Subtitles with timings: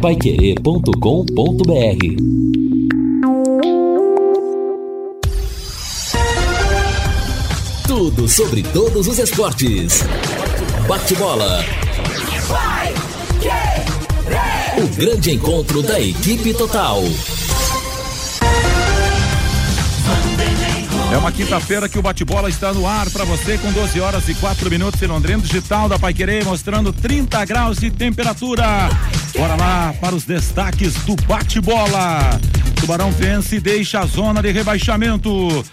[0.00, 0.90] paiquerê.com.br
[7.86, 10.02] Tudo sobre todos os esportes.
[10.88, 11.62] Bate-bola.
[14.78, 17.02] O grande encontro da equipe total.
[21.12, 24.34] É uma quinta-feira que o bate-bola está no ar para você com 12 horas e
[24.34, 28.88] 4 minutos em Londrina Digital da Paiquerê mostrando 30 graus de temperatura.
[29.36, 32.40] Bora lá para os destaques do bate-bola.
[32.76, 35.64] Tubarão vence e deixa a zona de rebaixamento.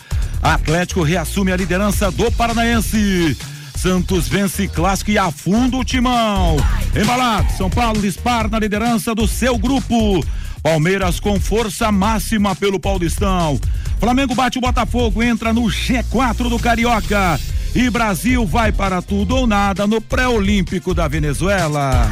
[0.42, 3.36] Atlético reassume a liderança do Paranaense.
[3.76, 6.58] Santos vence clássico e afunda o timão.
[6.96, 10.24] Embalado, São Paulo dispara na liderança do seu grupo.
[10.64, 13.60] Palmeiras com força máxima pelo Paulistão.
[14.00, 17.40] Flamengo bate o Botafogo, entra no G4 do Carioca.
[17.76, 22.12] E Brasil vai para tudo ou nada no pré-olímpico da Venezuela.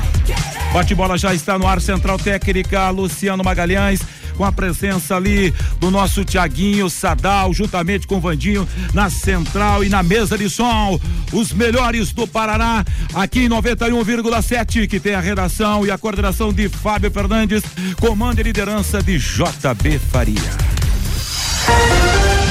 [0.75, 4.01] Bate-bola já está no ar, central técnica Luciano Magalhães
[4.35, 9.87] com a presença ali do nosso Tiaguinho Sadal, juntamente com o Vandinho na central e
[9.87, 10.99] na mesa de som.
[11.31, 16.67] Os melhores do Paraná, aqui em 91,7, que tem a redação e a coordenação de
[16.67, 17.63] Fábio Fernandes,
[17.97, 20.35] comando e liderança de JB Faria.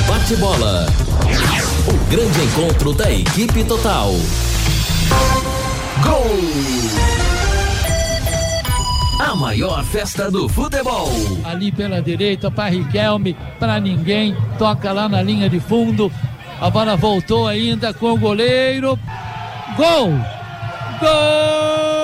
[0.09, 0.87] Bate bola.
[1.87, 4.15] O grande encontro da equipe total.
[6.03, 6.84] Gol!
[9.25, 11.09] A maior festa do futebol.
[11.45, 16.13] Ali pela direita para Riquelme, para ninguém, toca lá na linha de fundo.
[16.61, 18.99] A bola voltou ainda com o goleiro.
[19.79, 20.11] Gol!
[21.01, 22.04] Gol!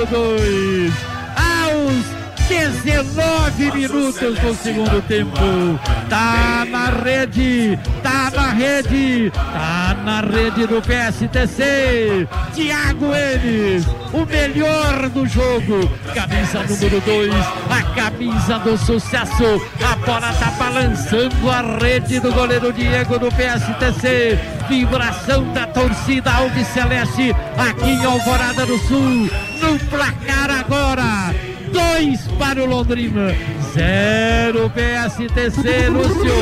[0.00, 0.92] Número 2.
[1.36, 5.78] Aos 19 minutos do segundo tempo.
[6.08, 12.26] Tá na rede, tá na rede, tá na rede do PSTC.
[12.54, 15.90] Thiago Enes, o melhor do jogo.
[16.14, 17.34] Camisa número 2,
[17.70, 19.62] a camisa do sucesso.
[19.84, 24.38] A bola tá balançando a rede do goleiro Diego do PSTC.
[24.68, 29.30] Vibração da torcida Alves-Celeste aqui em Alvorada do Sul.
[29.60, 31.34] No placar agora.
[31.72, 33.34] 2 para o Londrina,
[33.72, 36.34] 0 PSTC, Lúcio.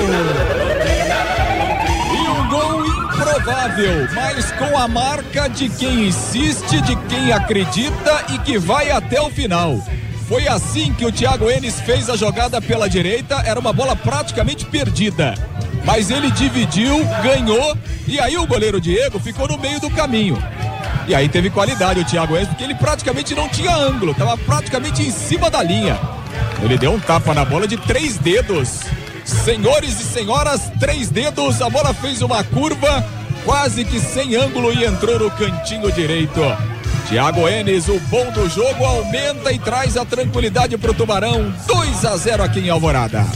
[3.19, 9.21] Improvável, mas com a marca de quem insiste, de quem acredita e que vai até
[9.21, 9.77] o final.
[10.29, 14.65] Foi assim que o Thiago Enes fez a jogada pela direita, era uma bola praticamente
[14.67, 15.35] perdida.
[15.85, 17.77] Mas ele dividiu, ganhou
[18.07, 20.41] e aí o goleiro Diego ficou no meio do caminho.
[21.09, 25.03] E aí teve qualidade o Thiago Enes, porque ele praticamente não tinha ângulo, estava praticamente
[25.03, 25.99] em cima da linha.
[26.63, 28.83] Ele deu um tapa na bola de três dedos.
[29.29, 33.05] Senhores e senhoras, três dedos, a bola fez uma curva,
[33.45, 36.41] quase que sem ângulo e entrou no cantinho direito.
[37.09, 41.53] Thiago Enes, o bom do jogo, aumenta e traz a tranquilidade para o Tubarão.
[41.67, 43.27] 2 a 0 aqui em Alvorada.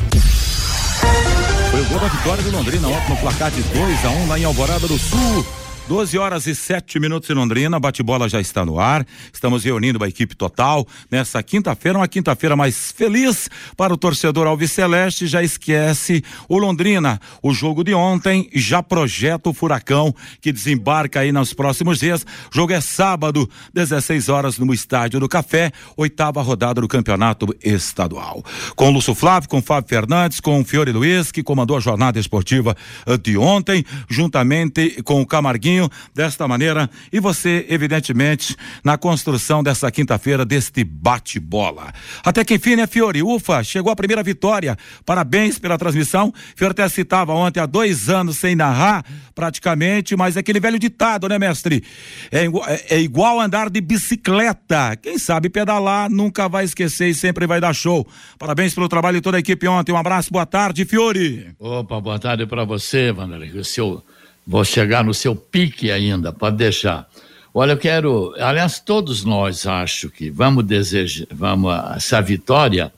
[1.70, 4.38] Foi o gol da vitória do Londrina, no placar de 2 a 1 um, lá
[4.38, 5.46] em Alvorada do Sul.
[5.88, 9.04] 12 horas e 7 minutos em Londrina, bate-bola já está no ar.
[9.32, 14.70] Estamos reunindo a equipe total nessa quinta-feira, uma quinta-feira mais feliz para o torcedor Alves
[14.70, 15.26] Celeste.
[15.26, 21.32] Já esquece o Londrina, o jogo de ontem, já projeta o Furacão que desembarca aí
[21.32, 22.22] nos próximos dias.
[22.22, 28.44] O jogo é sábado, 16 horas no Estádio do Café, oitava rodada do Campeonato Estadual.
[28.76, 32.76] Com Lúcio Flávio, com Fábio Fernandes, com Fiore Luiz, que comandou a jornada esportiva
[33.20, 35.71] de ontem, juntamente com o Camarguinho
[36.14, 41.92] desta maneira e você, evidentemente, na construção dessa quinta-feira deste bate-bola.
[42.24, 43.22] Até que enfim, né, Fiore?
[43.22, 44.76] Ufa, chegou a primeira vitória.
[45.04, 46.32] Parabéns pela transmissão.
[46.56, 51.28] Fiore até citava ontem há dois anos sem narrar, praticamente, mas é aquele velho ditado,
[51.28, 51.82] né, mestre?
[52.30, 54.96] É, é, é igual andar de bicicleta.
[54.96, 58.06] Quem sabe pedalar nunca vai esquecer e sempre vai dar show.
[58.38, 59.92] Parabéns pelo trabalho de toda a equipe ontem.
[59.92, 61.54] Um abraço, boa tarde, Fiore.
[61.58, 63.50] Opa, boa tarde para você, Vanderlei.
[63.52, 64.02] O seu
[64.46, 67.08] Vou chegar no seu pique ainda, pode deixar.
[67.54, 72.92] Olha, eu quero, aliás, todos nós acho que vamos desejar, vamos essa vitória,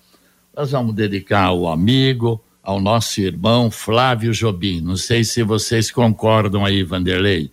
[0.57, 4.81] nós vamos dedicar ao amigo, ao nosso irmão Flávio Jobim.
[4.81, 7.51] Não sei se vocês concordam aí, Vanderlei.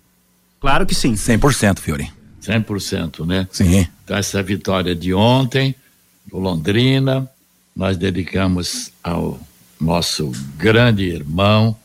[0.60, 2.12] Claro que sim, 100%, Fiore.
[2.42, 3.48] 100%, né?
[3.52, 3.88] Sim.
[4.04, 5.76] Então essa vitória de ontem,
[6.26, 7.30] do Londrina,
[7.76, 9.40] nós dedicamos ao
[9.80, 11.76] nosso grande irmão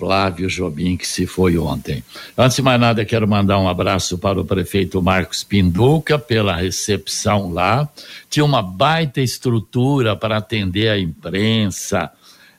[0.00, 2.02] Flávio Jobim, que se foi ontem.
[2.36, 7.52] Antes de mais nada, quero mandar um abraço para o prefeito Marcos Pinduca pela recepção
[7.52, 7.86] lá.
[8.30, 12.10] Tinha uma baita estrutura para atender a imprensa,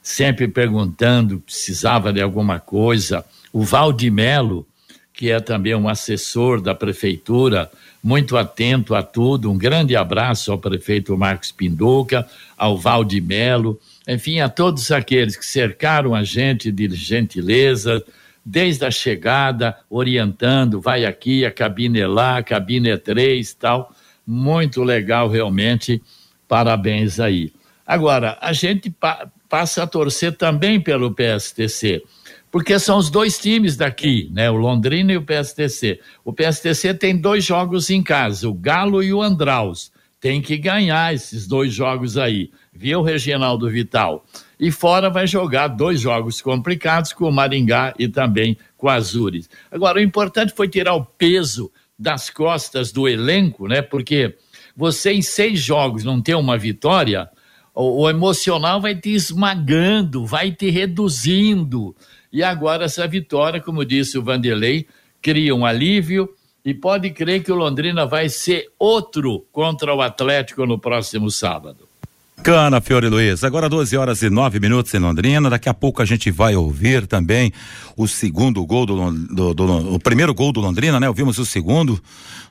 [0.03, 3.25] sempre perguntando, precisava de alguma coisa.
[3.51, 4.63] O Valdimelo,
[5.11, 7.71] que é também um assessor da prefeitura,
[8.03, 9.49] muito atento a tudo.
[9.49, 16.15] Um grande abraço ao prefeito Marcos Pinduca, ao Valdimelo enfim, a todos aqueles que cercaram
[16.15, 18.03] a gente de gentileza,
[18.43, 23.93] desde a chegada, orientando, vai aqui, a cabine é lá, a cabine é três, tal.
[24.25, 26.01] Muito legal, realmente.
[26.47, 27.53] Parabéns aí.
[27.85, 32.01] Agora, a gente pa passa a torcer também pelo PSTC,
[32.49, 34.49] porque são os dois times daqui, né?
[34.49, 35.99] O Londrina e o PSTC.
[36.23, 39.91] O PSTC tem dois jogos em casa, o Galo e o Andraus.
[40.21, 44.23] Tem que ganhar esses dois jogos aí via o Reginaldo Vital.
[44.59, 49.49] E fora vai jogar dois jogos complicados com o Maringá e também com a Azures.
[49.71, 53.81] Agora, o importante foi tirar o peso das costas do elenco, né?
[53.81, 54.37] Porque
[54.77, 57.27] você em seis jogos não ter uma vitória,
[57.73, 61.95] o, o emocional vai te esmagando, vai te reduzindo.
[62.31, 64.85] E agora essa vitória, como disse o Vanderlei,
[65.19, 66.29] cria um alívio
[66.63, 71.91] e pode crer que o Londrina vai ser outro contra o Atlético no próximo sábado.
[72.41, 73.43] Bacana, Fiore Luiz.
[73.43, 75.47] Agora 12 horas e 9 minutos em Londrina.
[75.47, 77.53] Daqui a pouco a gente vai ouvir também
[77.95, 81.07] o segundo gol do, do, do o primeiro gol do Londrina, né?
[81.07, 82.01] Ouvimos o segundo.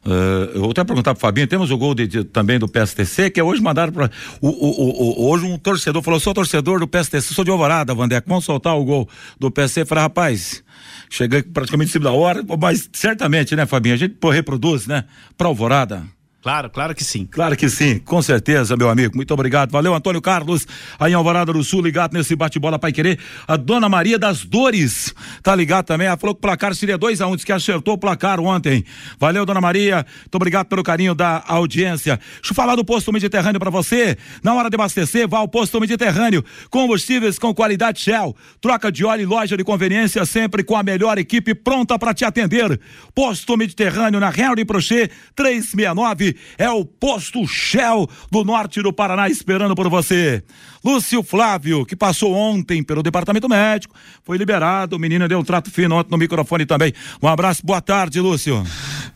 [0.06, 3.30] Uh, eu vou até perguntar pro Fabinho, temos o gol de, de, também do PSTC,
[3.30, 4.10] que é hoje mandaram para
[4.40, 8.84] hoje um torcedor falou, sou torcedor do PSTC, sou de Alvorada, Vandeco, vamos soltar o
[8.84, 9.08] gol
[9.40, 9.84] do PSTC.
[9.84, 10.62] Falei, rapaz,
[11.10, 15.04] cheguei praticamente em cima da hora, mas certamente, né, Fabinho, a gente reproduz, né,
[15.36, 16.04] pra Alvorada.
[16.42, 17.26] Claro, claro que sim.
[17.30, 19.14] Claro que sim, com certeza, meu amigo.
[19.14, 19.70] Muito obrigado.
[19.70, 20.66] Valeu, Antônio Carlos,
[20.98, 23.18] aí em Alvorada do Sul, ligado nesse bate-bola Pai Querer.
[23.46, 26.06] A Dona Maria das Dores tá ligado também.
[26.06, 28.82] Ela falou que o placar seria 2 a 1 um, que acertou o placar ontem.
[29.18, 30.06] Valeu, Dona Maria.
[30.20, 32.16] Muito obrigado pelo carinho da audiência.
[32.16, 34.16] Deixa eu falar do posto Mediterrâneo para você.
[34.42, 36.42] Na hora de abastecer, vá ao posto Mediterrâneo.
[36.70, 38.34] Combustíveis com qualidade Shell.
[38.62, 42.24] Troca de óleo e loja de conveniência sempre com a melhor equipe pronta para te
[42.24, 42.80] atender.
[43.14, 49.74] Posto Mediterrâneo na Henry Prochet 369 é o posto Shell do norte do Paraná esperando
[49.74, 50.42] por você.
[50.84, 53.94] Lúcio Flávio, que passou ontem pelo departamento médico,
[54.24, 54.96] foi liberado.
[54.96, 56.92] O menino deu um trato fino ontem no microfone também.
[57.22, 58.64] Um abraço, boa tarde, Lúcio.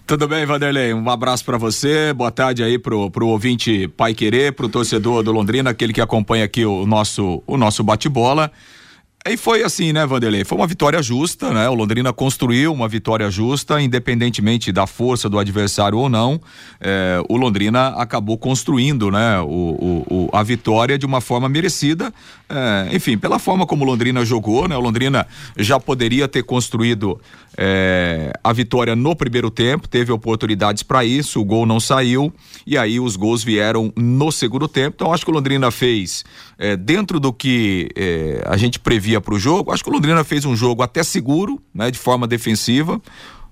[0.06, 0.93] Tudo bem, Vanderlei?
[0.93, 5.32] Um abraço para você, boa tarde aí pro, pro ouvinte Pai Querer, pro torcedor do
[5.32, 8.52] Londrina, aquele que acompanha aqui o nosso, o nosso bate-bola.
[9.26, 10.44] E foi assim, né, Vanderlei?
[10.44, 11.67] Foi uma vitória justa, né?
[11.67, 16.38] O Londrina construiu uma vitória justa, independentemente da força do adversário ou não.
[16.79, 22.12] É, o Londrina acabou construindo, né, o, o, o, a vitória de uma forma merecida.
[22.50, 24.76] É, enfim, pela forma como o Londrina jogou, né?
[24.76, 25.26] O Londrina
[25.56, 27.19] já poderia ter construído
[27.56, 32.32] é, a vitória no primeiro tempo, teve oportunidades para isso, o gol não saiu
[32.66, 34.94] e aí os gols vieram no segundo tempo.
[34.96, 36.24] Então acho que o Londrina fez
[36.58, 39.72] é, dentro do que é, a gente previa para o jogo.
[39.72, 43.00] Acho que o Londrina fez um jogo até seguro, né, de forma defensiva.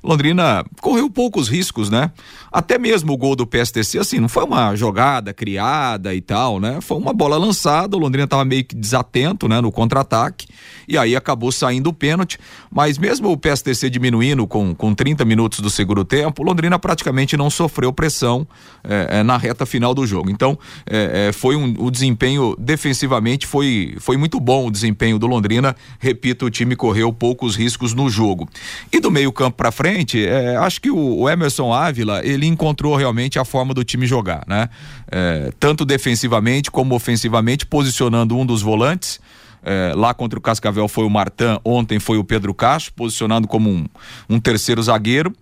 [0.03, 2.11] Londrina correu poucos riscos, né?
[2.53, 6.81] Até mesmo o gol do PSTC, assim, não foi uma jogada criada e tal, né?
[6.81, 10.47] Foi uma bola lançada, o Londrina estava meio que desatento, né, no contra-ataque,
[10.87, 12.39] e aí acabou saindo o pênalti.
[12.71, 17.37] Mas mesmo o PSTC diminuindo com, com 30 minutos do segundo tempo, o Londrina praticamente
[17.37, 18.47] não sofreu pressão
[18.85, 20.31] é, é, na reta final do jogo.
[20.31, 25.75] Então, é, foi um, o desempenho defensivamente foi, foi muito bom o desempenho do Londrina.
[25.99, 28.49] Repito, o time correu poucos riscos no jogo.
[28.93, 32.97] E do meio-campo para frente, frente, é, acho que o, o, Emerson Ávila, ele encontrou
[32.97, 34.69] realmente a forma do time jogar, né?
[35.11, 39.21] É, tanto defensivamente como ofensivamente, posicionando um dos volantes.
[39.65, 43.71] É, lá contra o Cascavel foi o Martan, ontem foi o Pedro Castro, posicionando como
[43.71, 43.87] um,
[44.29, 45.33] um terceiro zagueiro.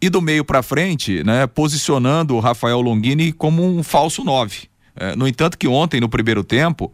[0.00, 4.64] E do meio para frente, né, posicionando o Rafael Longini como um falso nove.
[4.96, 6.92] É, no entanto, que ontem, no primeiro tempo,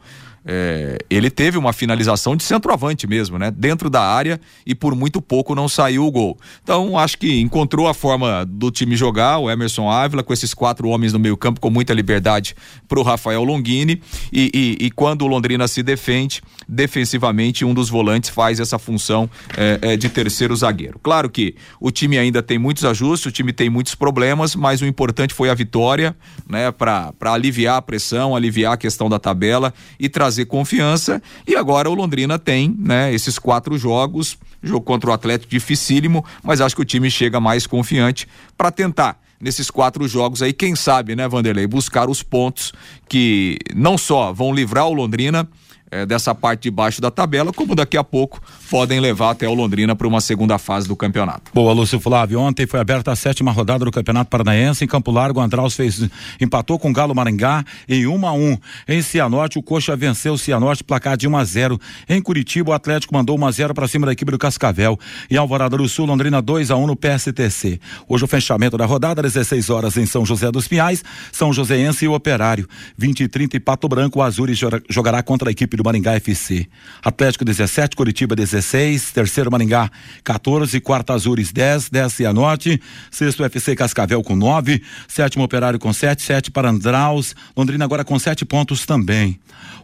[0.51, 3.51] é, ele teve uma finalização de centroavante mesmo, né?
[3.51, 6.39] Dentro da área e por muito pouco não saiu o gol.
[6.63, 10.89] Então, acho que encontrou a forma do time jogar, o Emerson Ávila, com esses quatro
[10.89, 12.57] homens no meio-campo, com muita liberdade
[12.89, 14.01] para o Rafael Longini.
[14.33, 14.51] E,
[14.81, 19.79] e, e, quando o Londrina se defende, defensivamente, um dos volantes faz essa função é,
[19.83, 20.99] é, de terceiro zagueiro.
[21.03, 24.87] Claro que o time ainda tem muitos ajustes, o time tem muitos problemas, mas o
[24.87, 26.17] importante foi a vitória,
[26.49, 26.73] né?
[26.73, 31.23] Para aliviar a pressão, aliviar a questão da tabela e trazer trazer confiança.
[31.47, 36.61] E agora o Londrina tem, né, esses quatro jogos, jogo contra o Atlético dificílimo, mas
[36.61, 41.15] acho que o time chega mais confiante para tentar nesses quatro jogos aí, quem sabe,
[41.15, 42.73] né, Vanderlei, buscar os pontos
[43.09, 45.49] que não só vão livrar o Londrina
[45.91, 48.41] é, dessa parte de baixo da tabela, como daqui a pouco
[48.71, 51.51] podem levar até o Londrina para uma segunda fase do campeonato.
[51.55, 52.41] Boa, Lúcio Flávio.
[52.41, 54.85] Ontem foi aberta a sétima rodada do Campeonato Paranaense.
[54.85, 56.09] Em Campo Largo, Andraus fez,
[56.41, 60.39] empatou com o Galo Maringá em 1 a 1 Em Cianorte, o Coxa venceu o
[60.39, 63.89] Cianorte, placar de 1 a 0 Em Curitiba, o Atlético mandou 1 a 0 para
[63.89, 64.99] cima da equipe do Cascavel.
[65.31, 67.81] Em Alvorada do Sul, Londrina 2 a 1 no PSTC.
[68.07, 71.03] Hoje o fechamento da rodada, 16 horas em São José dos Pinhais,
[71.33, 72.69] São Joséense e o Operário.
[72.97, 76.69] 20 e 30 e Pato Branco, o Azures jogará contra a equipe do Maringá FC.
[77.03, 79.91] Atlético 17, Curitiba 16, terceiro Maringá
[80.23, 86.21] 14, quarto Azures 10, 10 Cianorte, sexto FC Cascavel com 9, sétimo Operário com 7,
[86.21, 89.39] 7 para Andraus, Londrina agora com 7 pontos também.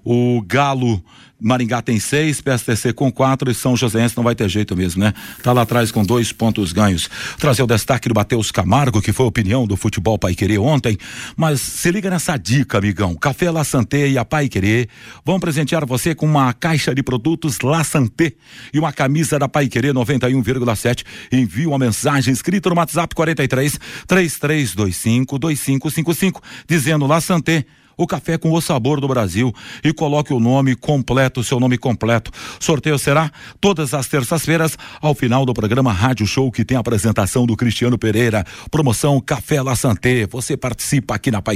[0.04, 1.02] O Galo
[1.40, 5.12] Maringá tem seis, PSTC com quatro e São Joséense não vai ter jeito mesmo, né?
[5.42, 7.10] Tá lá atrás com dois pontos ganhos.
[7.38, 10.96] Trazer o destaque do Matheus Camargo, que foi a opinião do futebol Pai Querer ontem.
[11.36, 13.14] Mas se liga nessa dica, amigão.
[13.14, 14.88] Café La Santé e a Pai Querer
[15.24, 18.32] vão presentear você com uma caixa de produtos La Santé
[18.72, 21.04] e uma camisa da Pai Querer 91,7.
[21.32, 28.52] Envie uma mensagem escrita no WhatsApp 43 3325 2555 dizendo La Santé o café com
[28.52, 32.30] o sabor do Brasil e coloque o nome completo, seu nome completo.
[32.60, 37.46] Sorteio será todas as terças-feiras ao final do programa Rádio Show que tem a apresentação
[37.46, 38.44] do Cristiano Pereira.
[38.70, 40.26] Promoção Café La Santé.
[40.26, 41.54] Você participa aqui na Pai.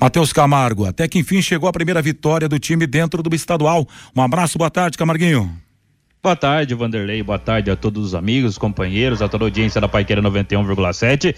[0.00, 3.86] Matheus Camargo, até que enfim chegou a primeira vitória do time dentro do estadual.
[4.14, 5.50] Um abraço, boa tarde, Camarguinho.
[6.22, 7.20] Boa tarde, Vanderlei.
[7.22, 11.34] Boa tarde a todos os amigos, companheiros, a toda a audiência da Paiqueira 91,7.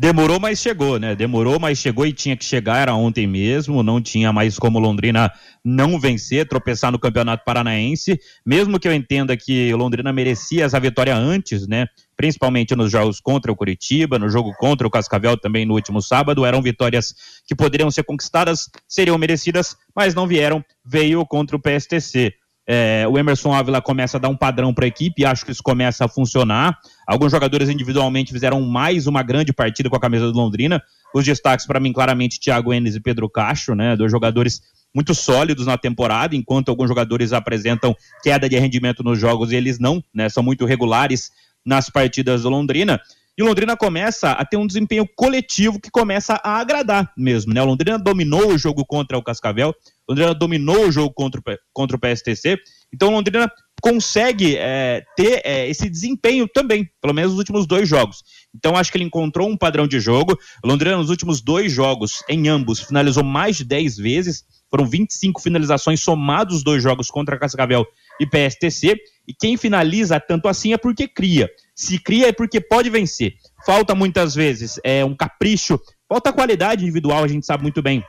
[0.00, 1.16] Demorou, mas chegou, né?
[1.16, 5.28] Demorou, mas chegou e tinha que chegar, era ontem mesmo, não tinha mais como Londrina
[5.64, 11.16] não vencer, tropeçar no Campeonato Paranaense, mesmo que eu entenda que Londrina merecia essa vitória
[11.16, 11.86] antes, né?
[12.16, 16.46] Principalmente nos jogos contra o Curitiba, no jogo contra o Cascavel também no último sábado,
[16.46, 17.12] eram vitórias
[17.44, 22.34] que poderiam ser conquistadas, seriam merecidas, mas não vieram, veio contra o PSTC.
[22.70, 25.62] É, o Emerson Ávila começa a dar um padrão para a equipe, acho que isso
[25.62, 26.78] começa a funcionar.
[27.06, 30.82] Alguns jogadores individualmente fizeram mais uma grande partida com a camisa do Londrina.
[31.14, 33.96] Os destaques para mim, claramente, Thiago Enes e Pedro Castro, né?
[33.96, 34.60] Dois jogadores
[34.94, 40.04] muito sólidos na temporada, enquanto alguns jogadores apresentam queda de rendimento nos jogos, eles não,
[40.14, 40.28] né?
[40.28, 41.30] São muito regulares
[41.64, 43.00] nas partidas do Londrina.
[43.38, 47.62] E o Londrina começa a ter um desempenho coletivo que começa a agradar mesmo, né?
[47.62, 49.74] O Londrina dominou o jogo contra o Cascavel,
[50.08, 52.58] Londrina dominou o jogo contra o, contra o PSTC,
[52.92, 53.50] então Londrina
[53.80, 58.22] consegue é, ter é, esse desempenho também, pelo menos nos últimos dois jogos.
[58.54, 60.36] Então acho que ele encontrou um padrão de jogo.
[60.64, 66.00] Londrina nos últimos dois jogos, em ambos, finalizou mais de 10 vezes, foram 25 finalizações
[66.00, 67.86] somados os dois jogos contra Cascavel
[68.20, 68.96] e PSTC,
[69.26, 71.48] e quem finaliza tanto assim é porque cria.
[71.74, 73.34] Se cria é porque pode vencer.
[73.64, 78.02] Falta muitas vezes é um capricho, falta qualidade individual, a gente sabe muito bem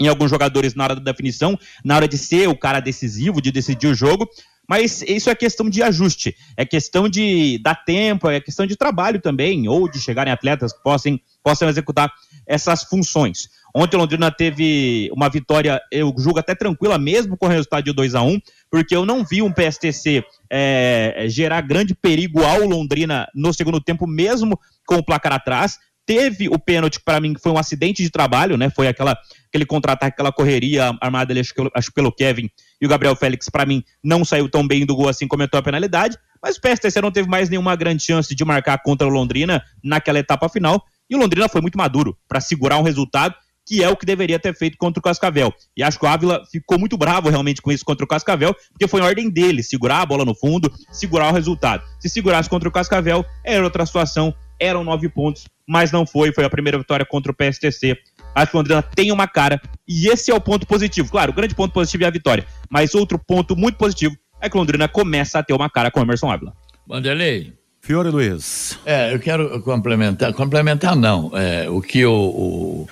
[0.00, 3.52] em alguns jogadores na hora da definição, na hora de ser o cara decisivo, de
[3.52, 4.28] decidir o jogo,
[4.68, 9.20] mas isso é questão de ajuste, é questão de dar tempo, é questão de trabalho
[9.20, 12.10] também, ou de chegarem atletas que possam, possam executar
[12.46, 13.48] essas funções.
[13.74, 18.14] Ontem Londrina teve uma vitória, eu julgo até tranquila, mesmo com o resultado de 2
[18.14, 18.40] a 1
[18.70, 24.06] porque eu não vi um PSTC é, gerar grande perigo ao Londrina no segundo tempo,
[24.06, 25.78] mesmo com o placar atrás.
[26.06, 28.70] Teve o pênalti, para mim, que foi um acidente de trabalho, né?
[28.70, 29.16] Foi aquela,
[29.48, 33.48] aquele contra-ataque, aquela correria armada ali, acho, que, acho pelo Kevin e o Gabriel Félix,
[33.48, 36.16] para mim, não saiu tão bem do gol assim, cometou a penalidade.
[36.42, 40.18] Mas o PSTC não teve mais nenhuma grande chance de marcar contra o Londrina naquela
[40.18, 40.82] etapa final.
[41.08, 43.34] E o Londrina foi muito maduro para segurar um resultado
[43.70, 45.54] que é o que deveria ter feito contra o Cascavel.
[45.76, 48.88] E acho que o Ávila ficou muito bravo realmente com isso contra o Cascavel, porque
[48.88, 51.84] foi ordem dele segurar a bola no fundo, segurar o resultado.
[52.00, 56.32] Se segurasse contra o Cascavel, era outra situação, eram nove pontos, mas não foi.
[56.32, 57.96] Foi a primeira vitória contra o PSTC.
[58.34, 61.10] Acho que o Londrina tem uma cara, e esse é o ponto positivo.
[61.10, 64.56] Claro, o grande ponto positivo é a vitória, mas outro ponto muito positivo é que
[64.56, 66.52] o Londrina começa a ter uma cara com o Emerson Ávila.
[66.86, 67.54] Vanderlei.
[67.80, 68.78] Fiore Luiz.
[68.84, 72.88] É, eu quero complementar, complementar não, é, o que o, o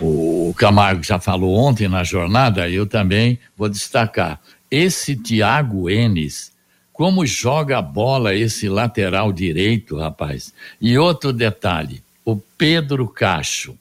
[0.00, 4.40] o Camargo já falou ontem na jornada, eu também vou destacar.
[4.70, 6.51] Esse Thiago Enes,
[6.92, 10.52] como joga a bola esse lateral direito, rapaz.
[10.80, 13.76] E outro detalhe, o Pedro Cacho.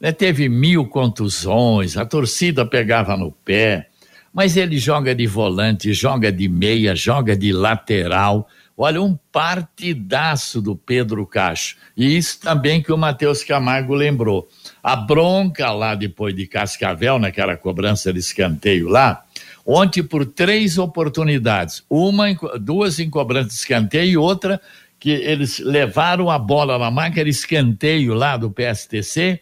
[0.00, 3.88] Né, teve mil contusões, a torcida pegava no pé,
[4.32, 8.48] mas ele joga de volante, joga de meia, joga de lateral.
[8.76, 11.76] Olha, um partidaço do Pedro Cacho.
[11.96, 14.48] E isso também que o Matheus Camargo lembrou.
[14.82, 19.24] A bronca lá depois de Cascavel, naquela cobrança de escanteio lá,
[19.66, 22.26] ontem por três oportunidades, uma,
[22.60, 24.60] duas em cobrança de escanteio e outra
[24.98, 29.40] que eles levaram a bola na máquina de escanteio lá do PSTC,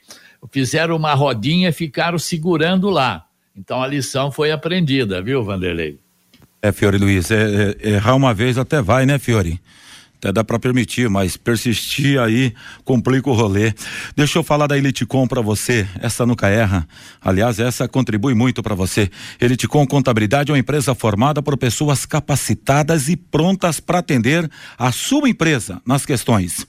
[0.50, 3.27] fizeram uma rodinha e ficaram segurando lá.
[3.55, 5.99] Então a lição foi aprendida, viu, Vanderlei?
[6.62, 9.61] É, Fiore Luiz, é, é, errar uma vez até vai, né, Fiore?
[10.21, 12.53] Até dá para permitir, mas persistir aí
[12.85, 13.73] complica o rolê.
[14.15, 15.89] Deixa eu falar da Elitecom para você.
[15.99, 16.87] Essa nunca erra.
[17.23, 19.11] Aliás, essa contribui muito para você.
[19.41, 25.27] Elitecom Contabilidade é uma empresa formada por pessoas capacitadas e prontas para atender a sua
[25.27, 26.67] empresa nas questões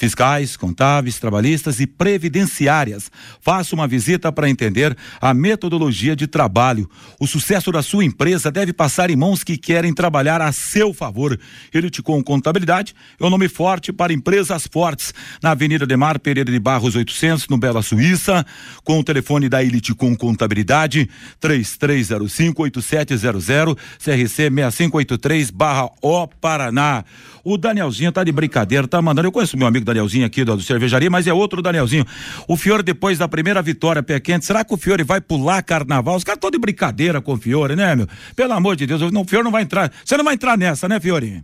[0.00, 3.10] fiscais, contábeis, trabalhistas e previdenciárias.
[3.38, 6.88] Faça uma visita para entender a metodologia de trabalho.
[7.20, 11.38] O sucesso da sua empresa deve passar em mãos que querem trabalhar a seu favor.
[11.72, 15.12] Elite com Contabilidade é o um nome forte para empresas fortes.
[15.42, 18.46] Na Avenida Demar Pereira de Barros 800, no Bela Suíça,
[18.82, 21.10] com o telefone da Elite com Contabilidade
[21.42, 27.04] 33058700 CRC 6583/O Paraná.
[27.42, 29.28] O Danielzinho tá de brincadeira, tá mandando.
[29.28, 32.04] Eu conheço meu amigo Danielzinho aqui do, do cervejaria, mas é outro Danielzinho.
[32.48, 36.16] O Fiore, depois da primeira vitória pé quente, será que o Fiore vai pular carnaval?
[36.16, 38.06] Os caras estão de brincadeira com o Fiore, né, meu?
[38.34, 39.92] Pelo amor de Deus, o Fiore não vai entrar.
[40.04, 41.42] Você não vai entrar nessa, né, Fiore?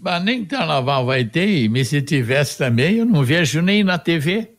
[0.00, 4.55] Mas nem carnaval vai ter, e se tivesse também, eu não vejo nem na TV.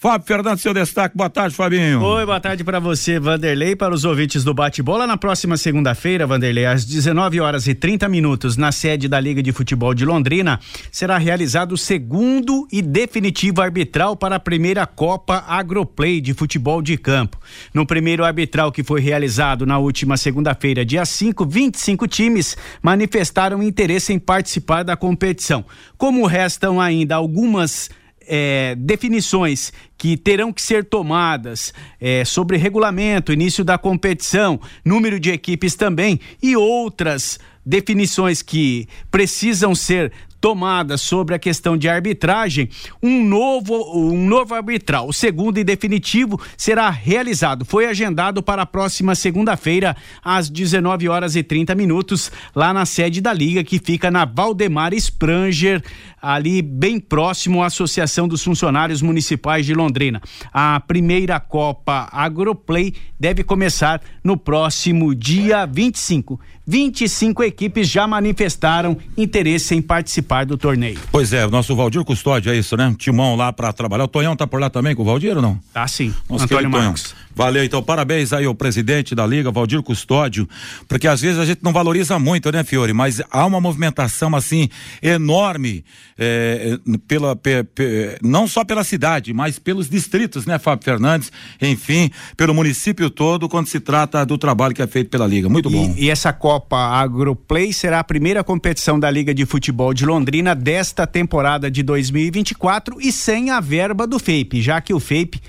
[0.00, 1.16] Fábio Fernandes, seu destaque.
[1.16, 2.00] Boa tarde, Fabinho.
[2.00, 5.08] Oi, boa tarde para você, Vanderlei, para os ouvintes do Bate-Bola.
[5.08, 9.50] Na próxima segunda-feira, Vanderlei, às 19 horas e 30 minutos, na sede da Liga de
[9.50, 10.60] Futebol de Londrina,
[10.92, 16.96] será realizado o segundo e definitivo arbitral para a primeira Copa Agroplay de futebol de
[16.96, 17.36] campo.
[17.74, 24.12] No primeiro arbitral que foi realizado na última segunda-feira, dia 5, 25 times manifestaram interesse
[24.12, 25.64] em participar da competição.
[25.96, 27.90] Como restam ainda algumas
[28.28, 35.30] é, definições que terão que ser tomadas é, sobre regulamento, início da competição, número de
[35.30, 42.68] equipes também e outras definições que precisam ser tomadas sobre a questão de arbitragem,
[43.02, 47.64] um novo, um novo arbitral, o segundo e definitivo, será realizado.
[47.64, 53.20] Foi agendado para a próxima segunda-feira, às 19 horas e 30 minutos, lá na sede
[53.20, 55.82] da Liga, que fica na Valdemar Spranger,
[56.20, 60.20] ali bem próximo à Associação dos Funcionários Municipais de Londrina.
[60.52, 66.38] A primeira Copa Agroplay deve começar no próximo dia 25.
[66.66, 70.98] 25 equipes já manifestaram interesse em participar do torneio.
[71.10, 72.94] Pois é, o nosso Valdir Custódio, é isso, né?
[72.98, 74.04] Timão lá para trabalhar.
[74.04, 75.58] O Tonhão tá por lá também com o Valdir ou não?
[75.72, 76.14] Tá sim.
[76.28, 77.14] Nosso Antônio Marcos.
[77.38, 80.48] Valeu, então, parabéns aí ao presidente da Liga, Valdir Custódio,
[80.88, 82.92] porque às vezes a gente não valoriza muito, né, Fiore?
[82.92, 84.68] Mas há uma movimentação, assim,
[85.00, 85.84] enorme,
[86.18, 91.30] é, pela, pe, pe, não só pela cidade, mas pelos distritos, né, Fábio Fernandes?
[91.62, 95.48] Enfim, pelo município todo, quando se trata do trabalho que é feito pela Liga.
[95.48, 95.94] Muito bom.
[95.96, 101.06] E, essa Copa Agroplay será a primeira competição da Liga de Futebol de Londrina desta
[101.06, 105.40] temporada de 2024 e sem a verba do FEIP, já que o FEIP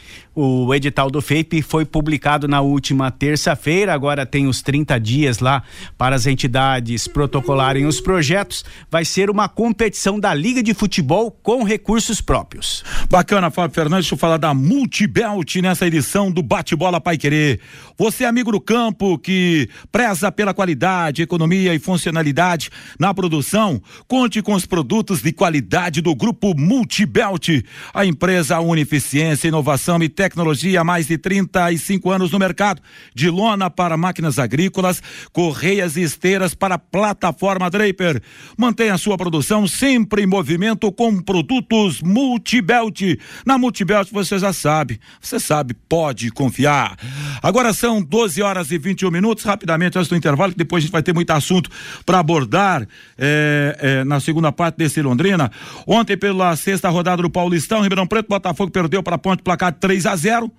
[0.41, 5.62] o edital do FEIP foi publicado na última terça-feira, agora tem os 30 dias lá
[5.97, 8.63] para as entidades protocolarem os projetos.
[8.89, 12.86] Vai ser uma competição da Liga de Futebol com recursos próprios.
[13.10, 17.60] Bacana, Fábio Fernandes, deixa eu falar da Multibelt nessa edição do Bate-Bola Pai Querer.
[17.97, 24.54] Você, amigo do campo, que preza pela qualidade, economia e funcionalidade na produção, conte com
[24.54, 27.62] os produtos de qualidade do grupo Multibelt.
[27.93, 32.82] A empresa une eficiência, inovação e tecnologia tecnologia há mais de 35 anos no mercado.
[33.13, 35.02] De lona para máquinas agrícolas,
[35.34, 38.22] correias e esteiras para plataforma Draper.
[38.58, 43.18] Mantenha sua produção sempre em movimento com produtos Multibelt.
[43.46, 46.96] Na Multibelt você já sabe, você sabe, pode confiar.
[47.42, 50.92] Agora são 12 horas e 21 minutos, rapidamente antes do intervalo, que depois a gente
[50.92, 51.70] vai ter muito assunto
[52.06, 52.88] para abordar
[53.18, 55.52] é, é, na segunda parte desse Londrina.
[55.88, 60.06] Ontem, pela sexta rodada do Paulistão, Ribeirão Preto, Botafogo perdeu para a Ponte placar 3
[60.06, 60.51] a 0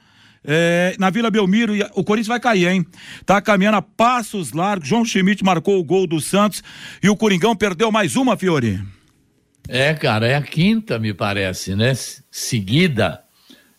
[0.43, 2.87] é, na Vila Belmiro, o Corinthians vai cair, hein?
[3.27, 4.89] Tá caminhando a passos largos.
[4.89, 6.63] João Schmidt marcou o gol do Santos
[7.03, 8.81] e o Coringão perdeu mais uma, Fiore.
[9.69, 11.93] É, cara, é a quinta, me parece, né?
[12.31, 13.23] Seguida.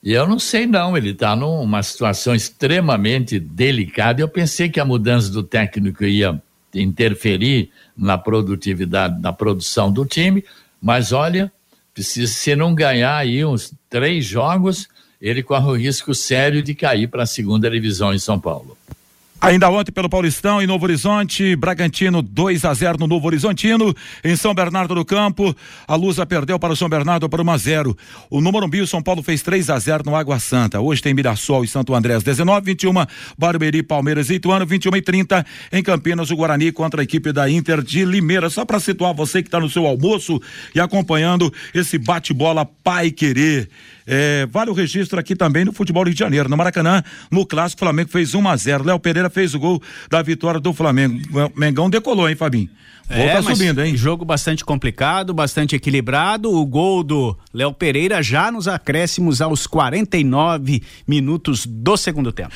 [0.03, 4.21] E eu não sei não, ele tá numa situação extremamente delicada.
[4.21, 6.41] Eu pensei que a mudança do técnico ia
[6.73, 10.43] interferir na produtividade, na produção do time,
[10.81, 11.51] mas olha,
[11.93, 14.87] precisa, se não ganhar aí uns três jogos,
[15.21, 18.77] ele corre o risco sério de cair para a segunda divisão em São Paulo.
[19.41, 23.91] Ainda ontem pelo Paulistão em Novo Horizonte, Bragantino 2 a 0 no Novo Horizontino,
[24.23, 25.55] em São Bernardo do Campo,
[25.87, 27.97] a Lusa perdeu para o São Bernardo por 1 a 0.
[28.29, 30.79] O número o São Paulo fez 3 a 0 no Água Santa.
[30.79, 32.93] Hoje tem Mirassol e Santo André às 19, 21,
[33.35, 37.49] Barueri, Palmeiras e Ituano, 21 e 30 em Campinas, o Guarani contra a equipe da
[37.49, 38.47] Inter de Limeira.
[38.47, 40.39] Só para situar você que está no seu almoço
[40.75, 43.67] e acompanhando esse bate-bola Pai Querer.
[44.05, 46.49] É, vale o registro aqui também no futebol de Janeiro.
[46.49, 49.81] No Maracanã, no clássico, o Flamengo fez 1 a 0 Léo Pereira fez o gol
[50.09, 51.19] da vitória do Flamengo.
[51.33, 52.69] O Mengão decolou, hein, Fabinho?
[53.11, 53.97] Vou é, tá subindo, hein?
[53.97, 56.49] Jogo bastante complicado, bastante equilibrado.
[56.49, 62.51] O gol do Léo Pereira já nos acréscimos aos 49 minutos do segundo tempo.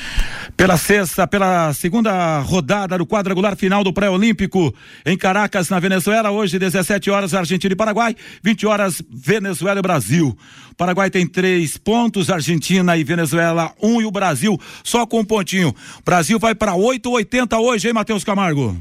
[0.55, 4.73] Pela sexta, pela segunda rodada do quadrangular final do pré-olímpico
[5.05, 10.37] em Caracas, na Venezuela, hoje 17 horas Argentina e Paraguai, 20 horas Venezuela e Brasil.
[10.77, 15.75] Paraguai tem três pontos, Argentina e Venezuela um e o Brasil só com um pontinho.
[16.05, 18.75] Brasil vai para 8,80 hoje, hein, Matheus Camargo?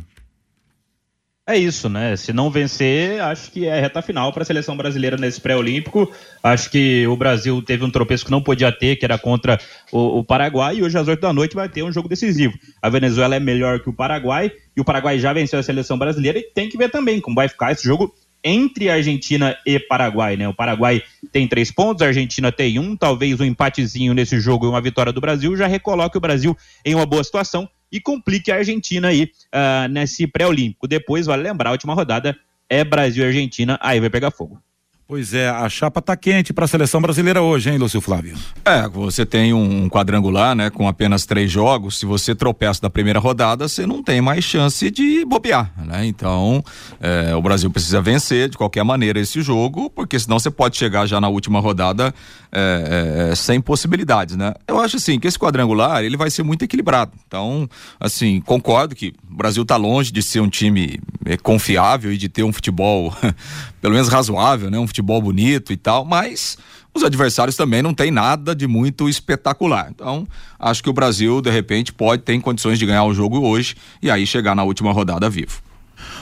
[1.47, 2.17] É isso, né?
[2.17, 6.11] Se não vencer, acho que é reta final para a seleção brasileira nesse pré-olímpico.
[6.43, 9.61] Acho que o Brasil teve um tropeço que não podia ter, que era contra
[9.93, 12.55] o, o, Paraguai, e hoje às 8 da noite vai ter um jogo decisivo.
[12.81, 16.39] A Venezuela é melhor que o Paraguai, e o Paraguai já venceu a seleção brasileira,
[16.39, 20.49] e tem que ver também como vai ficar esse jogo entre Argentina e Paraguai, né?
[20.49, 24.69] O Paraguai tem três pontos, a Argentina tem um, talvez um empatezinho nesse jogo e
[24.71, 28.57] uma vitória do Brasil já recoloque o Brasil em uma boa situação e complique a
[28.57, 30.89] Argentina aí uh, nesse pré-olímpico.
[30.89, 32.37] Depois, vale lembrar, a última rodada
[32.69, 34.61] é Brasil e Argentina, aí vai pegar fogo.
[35.07, 38.35] Pois é, a chapa tá quente para a seleção brasileira hoje, hein, Lúcio Flávio?
[38.65, 41.99] É, você tem um quadrangular, né, com apenas três jogos.
[41.99, 46.07] Se você tropeça na primeira rodada, você não tem mais chance de bobear, né?
[46.07, 46.65] Então,
[47.03, 51.05] é, o Brasil precisa vencer de qualquer maneira esse jogo, porque senão você pode chegar
[51.05, 52.15] já na última rodada
[52.51, 54.55] é, é, sem possibilidades, né?
[54.67, 57.13] Eu acho assim que esse quadrangular ele vai ser muito equilibrado.
[57.27, 57.69] Então,
[58.01, 62.29] assim, concordo que o Brasil tá longe de ser um time é, confiável e de
[62.29, 63.15] ter um futebol
[63.83, 64.79] pelo menos razoável, né?
[64.79, 66.57] Um futebol bonito e tal, mas
[66.95, 69.89] os adversários também não tem nada de muito espetacular.
[69.91, 70.27] Então,
[70.59, 74.09] acho que o Brasil, de repente, pode ter condições de ganhar o jogo hoje e
[74.09, 75.61] aí chegar na última rodada vivo.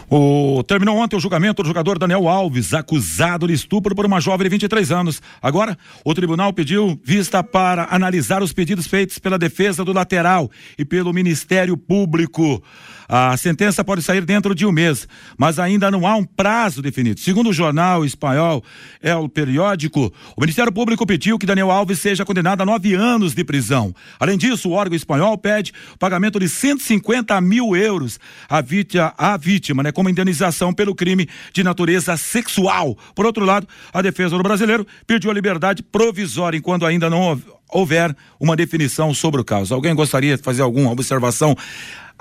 [0.09, 4.45] O, terminou ontem o julgamento do jogador Daniel Alves, acusado de estupro por uma jovem
[4.45, 5.23] de 23 anos.
[5.41, 10.85] Agora, o tribunal pediu vista para analisar os pedidos feitos pela defesa do lateral e
[10.85, 12.63] pelo Ministério Público.
[13.09, 17.21] A sentença pode sair dentro de um mês, mas ainda não há um prazo definido.
[17.21, 18.63] Segundo o jornal espanhol
[19.03, 23.45] El Periódico, o Ministério Público pediu que Daniel Alves seja condenado a nove anos de
[23.45, 23.95] prisão.
[24.19, 29.83] Além disso, o órgão espanhol pede pagamento de 150 mil euros à vítima, à vítima
[29.83, 32.97] né, como indenização pelo crime de natureza sexual.
[33.15, 37.41] Por outro lado, a defesa do brasileiro pediu a liberdade provisória enquanto ainda não
[37.73, 39.75] houver uma definição sobre o caso.
[39.75, 41.57] Alguém gostaria de fazer alguma observação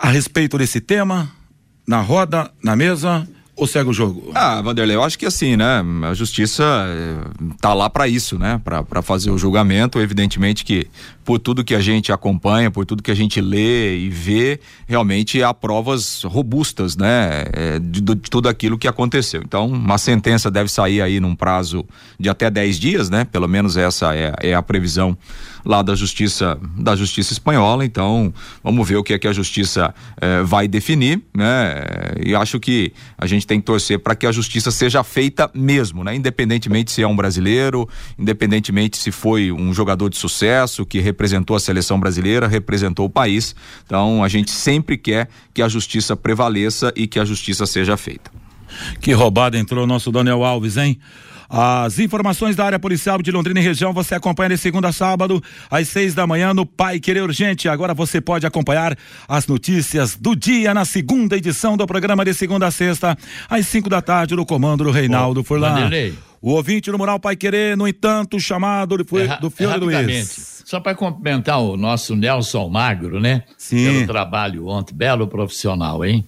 [0.01, 1.31] a respeito desse tema?
[1.87, 3.27] Na roda, na mesa?
[3.55, 4.31] Ou segue o jogo?
[4.33, 5.83] Ah, Vanderlei, eu acho que assim, né?
[6.09, 8.59] A justiça eh, tá lá para isso, né?
[8.63, 9.99] Para fazer o julgamento.
[9.99, 10.87] Evidentemente que
[11.23, 15.43] por tudo que a gente acompanha, por tudo que a gente lê e vê, realmente
[15.43, 17.45] há provas robustas, né?
[17.53, 19.41] É, de, de, tudo aquilo que aconteceu.
[19.43, 21.85] Então, uma sentença deve sair aí num prazo
[22.19, 23.25] de até 10 dias, né?
[23.25, 25.17] Pelo menos essa é, é a previsão
[25.63, 27.85] lá da justiça da justiça espanhola.
[27.85, 28.33] Então,
[28.63, 31.83] vamos ver o que é que a justiça eh, vai definir, né?
[32.25, 36.03] E acho que a gente tem que torcer para que a justiça seja feita mesmo,
[36.03, 36.15] né?
[36.15, 41.59] Independentemente se é um brasileiro, independentemente se foi um jogador de sucesso que representou a
[41.59, 43.55] seleção brasileira, representou o país.
[43.85, 48.31] Então, a gente sempre quer que a justiça prevaleça e que a justiça seja feita.
[48.99, 50.99] Que roubada entrou o nosso Daniel Alves, hein?
[51.53, 55.43] As informações da área policial de Londrina e região você acompanha de segunda a sábado,
[55.69, 57.67] às seis da manhã, no Pai Querer Urgente.
[57.67, 62.67] Agora você pode acompanhar as notícias do dia na segunda edição do programa de segunda
[62.67, 63.17] a sexta,
[63.49, 65.89] às cinco da tarde, no comando do Reinaldo Furlan.
[66.41, 70.63] O ouvinte no Mural Pai Querer, no entanto, chamado do, é, do Fiore Luiz.
[70.65, 73.43] Só para cumprimentar o nosso Nelson Magro, né?
[73.57, 73.83] Sim.
[73.83, 76.25] Pelo trabalho ontem, belo profissional, hein?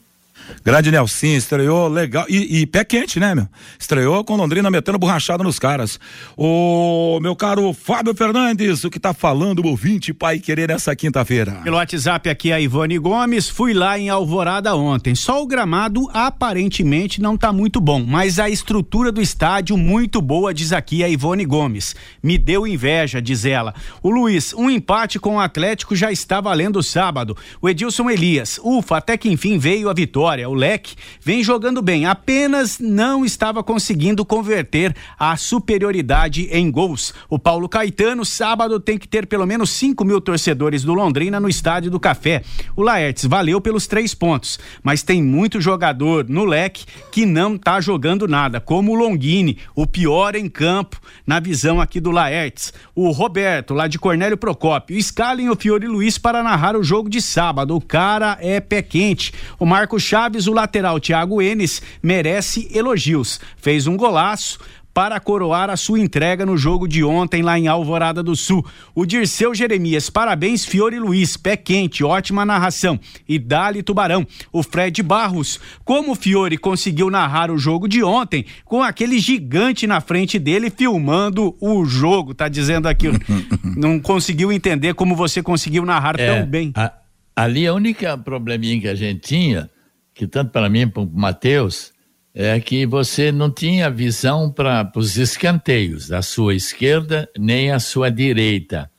[0.64, 2.26] Grande Nelson, estreou legal.
[2.30, 3.48] E, e, pé quente, né, meu?
[3.78, 6.00] Estreou com Londrina metendo borrachada nos caras.
[6.38, 11.60] O meu caro Fábio Fernandes, o que tá falando o ouvinte pai querer nessa quinta-feira?
[11.64, 15.16] Pelo WhatsApp aqui a Ivone Gomes, fui lá em Alvorada ontem.
[15.16, 20.54] Só o gramado aparentemente não tá muito bom, mas a estrutura do estádio muito boa,
[20.54, 21.96] diz aqui a Ivone Gomes.
[22.22, 23.74] Me deu inveja, diz ela.
[24.02, 27.36] O Luiz, um empate com o Atlético já está valendo sábado.
[27.62, 30.50] O Edilson Elias, ufa, até que enfim veio a vitória vitória.
[30.50, 37.14] O Leque vem jogando bem, apenas não estava conseguindo converter a superioridade em gols.
[37.30, 41.48] O Paulo Caetano, sábado, tem que ter pelo menos 5 mil torcedores do Londrina no
[41.48, 42.42] Estádio do Café.
[42.76, 47.80] O Laertes valeu pelos três pontos, mas tem muito jogador no Leque que não tá
[47.80, 52.74] jogando nada, como o Longini, o pior em campo, na visão aqui do Laertes.
[52.96, 57.22] O Roberto, lá de Cornélio Procópio, escalem o Fiore Luiz para narrar o jogo de
[57.22, 57.76] sábado.
[57.76, 59.34] O cara é pé quente.
[59.60, 63.40] O Marco Chaves Chaves, o lateral Thiago Enes merece elogios.
[63.58, 64.58] Fez um golaço,
[64.94, 68.64] para coroar a sua entrega no jogo de ontem lá em Alvorada do Sul.
[68.94, 73.00] O Dirceu Jeremias, parabéns Fiore Luiz, pé quente, ótima narração.
[73.28, 78.46] E Dali Tubarão, o Fred Barros, como o Fiore conseguiu narrar o jogo de ontem
[78.64, 83.08] com aquele gigante na frente dele filmando o jogo, tá dizendo aqui,
[83.76, 86.72] não conseguiu entender como você conseguiu narrar É, tão bem.
[86.76, 86.94] a-
[87.36, 89.68] ali a única probleminha que a gente tinha,
[90.14, 91.92] que tanto para mim como para o Matheus,
[92.34, 98.10] é que você não tinha visão para os escanteios da sua esquerda nem a sua
[98.10, 98.90] direita.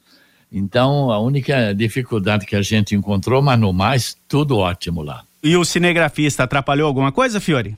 [0.51, 5.25] Então, a única dificuldade que a gente encontrou, mas no mais, tudo ótimo lá.
[5.43, 7.77] E o cinegrafista atrapalhou alguma coisa, Fiore?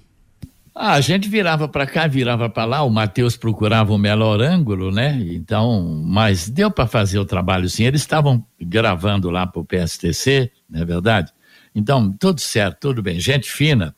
[0.78, 4.92] Ah, a gente virava para cá, virava para lá, o Matheus procurava o melhor ângulo,
[4.92, 5.18] né?
[5.32, 7.84] Então, mas deu para fazer o trabalho sim.
[7.84, 11.32] Eles estavam gravando lá para o PSTC, não é verdade?
[11.76, 13.20] Então, tudo certo, tudo bem.
[13.20, 13.94] Gente fina.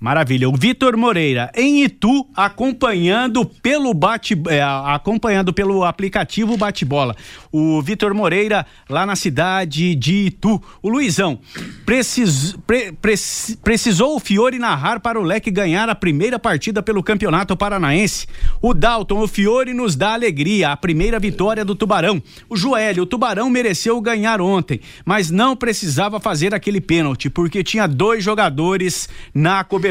[0.00, 0.48] Maravilha.
[0.48, 7.16] O Vitor Moreira, em Itu, acompanhando pelo bate, é, acompanhando pelo aplicativo Bate-Bola.
[7.50, 10.62] O Vitor Moreira, lá na cidade de Itu.
[10.80, 11.40] O Luizão,
[11.84, 17.02] precis, pre- preci- precisou o Fiore narrar para o Leque ganhar a primeira partida pelo
[17.02, 18.28] Campeonato Paranaense.
[18.62, 22.22] O Dalton, o Fiore nos dá alegria, a primeira vitória do Tubarão.
[22.48, 27.88] O Joelho, o Tubarão mereceu ganhar ontem, mas não precisava fazer aquele pênalti, porque tinha
[27.88, 29.87] dois jogadores na cobertura.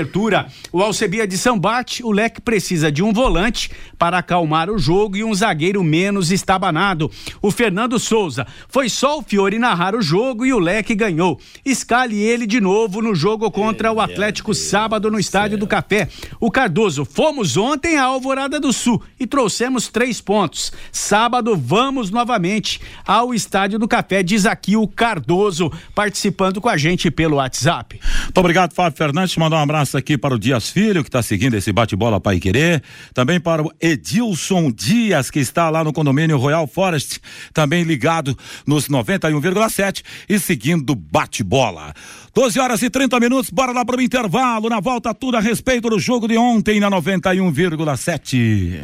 [0.71, 5.23] O Alcebia de Sambate, o Leque precisa de um volante para acalmar o jogo e
[5.23, 7.11] um zagueiro menos estabanado.
[7.41, 11.39] O Fernando Souza, foi só o Fiore narrar o jogo e o Leque ganhou.
[11.65, 16.09] Escale ele de novo no jogo contra o Atlético sábado no Estádio do Café.
[16.39, 20.71] O Cardoso, fomos ontem à Alvorada do Sul e trouxemos três pontos.
[20.91, 27.09] Sábado vamos novamente ao Estádio do Café, diz aqui o Cardoso, participando com a gente
[27.09, 27.99] pelo WhatsApp.
[28.23, 29.35] Muito obrigado, Fábio Fernandes.
[29.37, 32.81] Mandar um abraço aqui para o Dias Filho, que está seguindo esse bate-bola Pai Querer.
[33.13, 37.19] Também para o Edilson Dias, que está lá no condomínio Royal Forest,
[37.53, 41.93] também ligado nos 91,7 e seguindo bate-bola.
[42.33, 44.67] 12 horas e 30 minutos, bora lá para o intervalo.
[44.69, 48.81] Na volta, tudo a respeito do jogo de ontem na 91,7.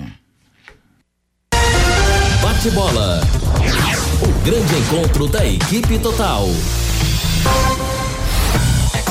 [2.42, 3.22] Bate-bola.
[4.22, 6.48] O grande encontro da equipe total.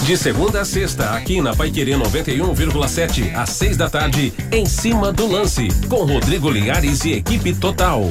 [0.05, 5.29] De segunda a sexta, aqui na Paiquerê 91,7, às seis da tarde, em cima do
[5.29, 8.11] lance, com Rodrigo Linhares e equipe total.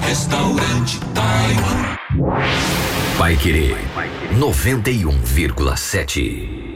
[0.00, 1.96] Restaurante Taiwan.
[3.18, 3.76] Vai querer
[4.38, 6.75] 91,7.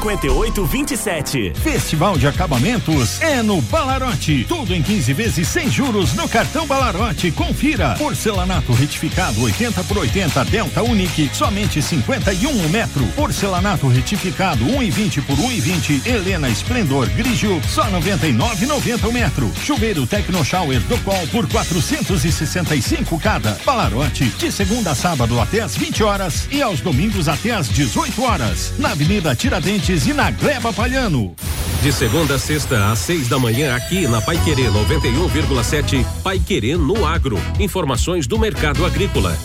[0.00, 1.52] 5827.
[1.54, 4.44] Festival de Acabamentos é no Balarote.
[4.48, 7.30] Tudo em 15 vezes sem juros no cartão Balarote.
[7.30, 7.94] Confira.
[7.96, 13.04] Porcelanato retificado 80 por 80 Delta Unique, somente 51 um metro.
[13.14, 19.52] Porcelanato retificado 1,20 por 1,20 Helena Esplendor Grigio, só 99,90 o metro.
[19.62, 23.58] Chuveiro Tecno Shower do Col por 465 cada.
[23.64, 28.22] Balarote, de segunda a sábado até às 20 horas e aos domingos até às 18
[28.22, 28.72] horas.
[28.78, 31.34] Na Avenida Tiradentes e na Gleba Palhano.
[31.82, 37.38] De segunda a sexta, às seis da manhã, aqui na Paiquerê 91,7, Paiquerê no Agro.
[37.60, 39.36] Informações do mercado agrícola.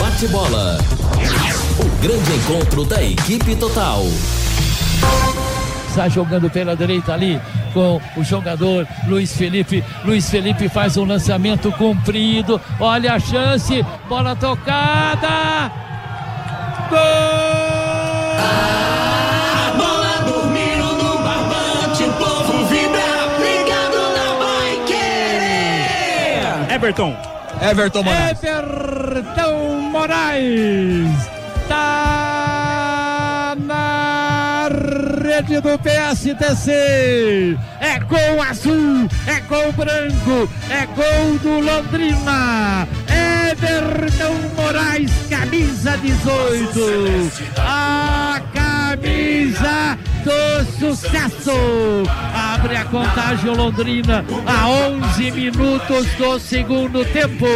[0.00, 0.78] Bate-bola.
[1.78, 4.02] O grande encontro da equipe total.
[5.96, 7.40] Está jogando pela direita ali
[7.72, 9.82] com o jogador Luiz Felipe.
[10.04, 12.60] Luiz Felipe faz um lançamento comprido.
[12.78, 13.82] Olha a chance.
[14.06, 15.72] Bola tocada.
[16.90, 16.98] Gol!
[18.38, 23.00] A bola dormindo no barbante, o povo vibra,
[23.40, 24.76] ligado na vai
[26.68, 26.74] querer.
[26.74, 27.16] Everton.
[27.62, 31.30] Everton Everton Moraes.
[31.66, 32.05] Tá
[34.86, 37.58] rede do PSTC.
[37.80, 42.86] É gol azul, é gol branco, é gol do Londrina.
[43.50, 47.30] Everton Moraes, camisa 18.
[47.58, 51.52] A camisa do sucesso.
[52.34, 57.46] Abre a contagem o Londrina a 11 minutos do segundo tempo.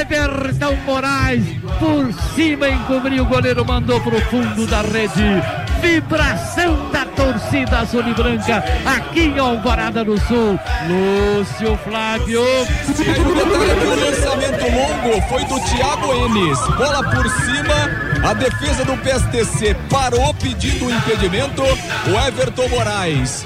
[0.00, 1.44] Everton Moraes
[1.78, 5.61] por cima encobriu o goleiro, mandou pro fundo da rede.
[5.82, 10.58] Vibração da torcida azul e branca aqui em Alvorada do Sul.
[10.86, 12.40] Lúcio Flávio.
[12.40, 16.58] O lançamento longo foi do Thiago Enes.
[16.76, 18.28] Bola por cima.
[18.30, 21.62] A defesa do PSTC parou pedindo o impedimento.
[21.62, 23.44] O Everton Moraes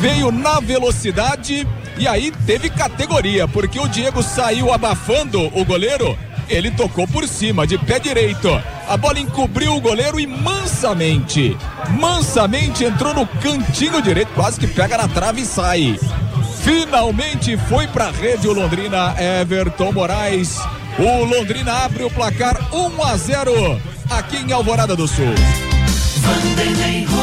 [0.00, 1.64] veio na velocidade
[1.96, 6.18] e aí teve categoria, porque o Diego saiu abafando o goleiro.
[6.48, 8.48] Ele tocou por cima, de pé direito.
[8.88, 11.56] A bola encobriu o goleiro e mansamente,
[12.00, 15.98] mansamente entrou no cantinho direito, quase que pega na trave e sai.
[16.62, 20.58] Finalmente foi pra rede o Londrina Everton Moraes.
[20.98, 23.80] O Londrina abre o placar 1 a 0
[24.10, 25.67] aqui em Alvorada do Sul.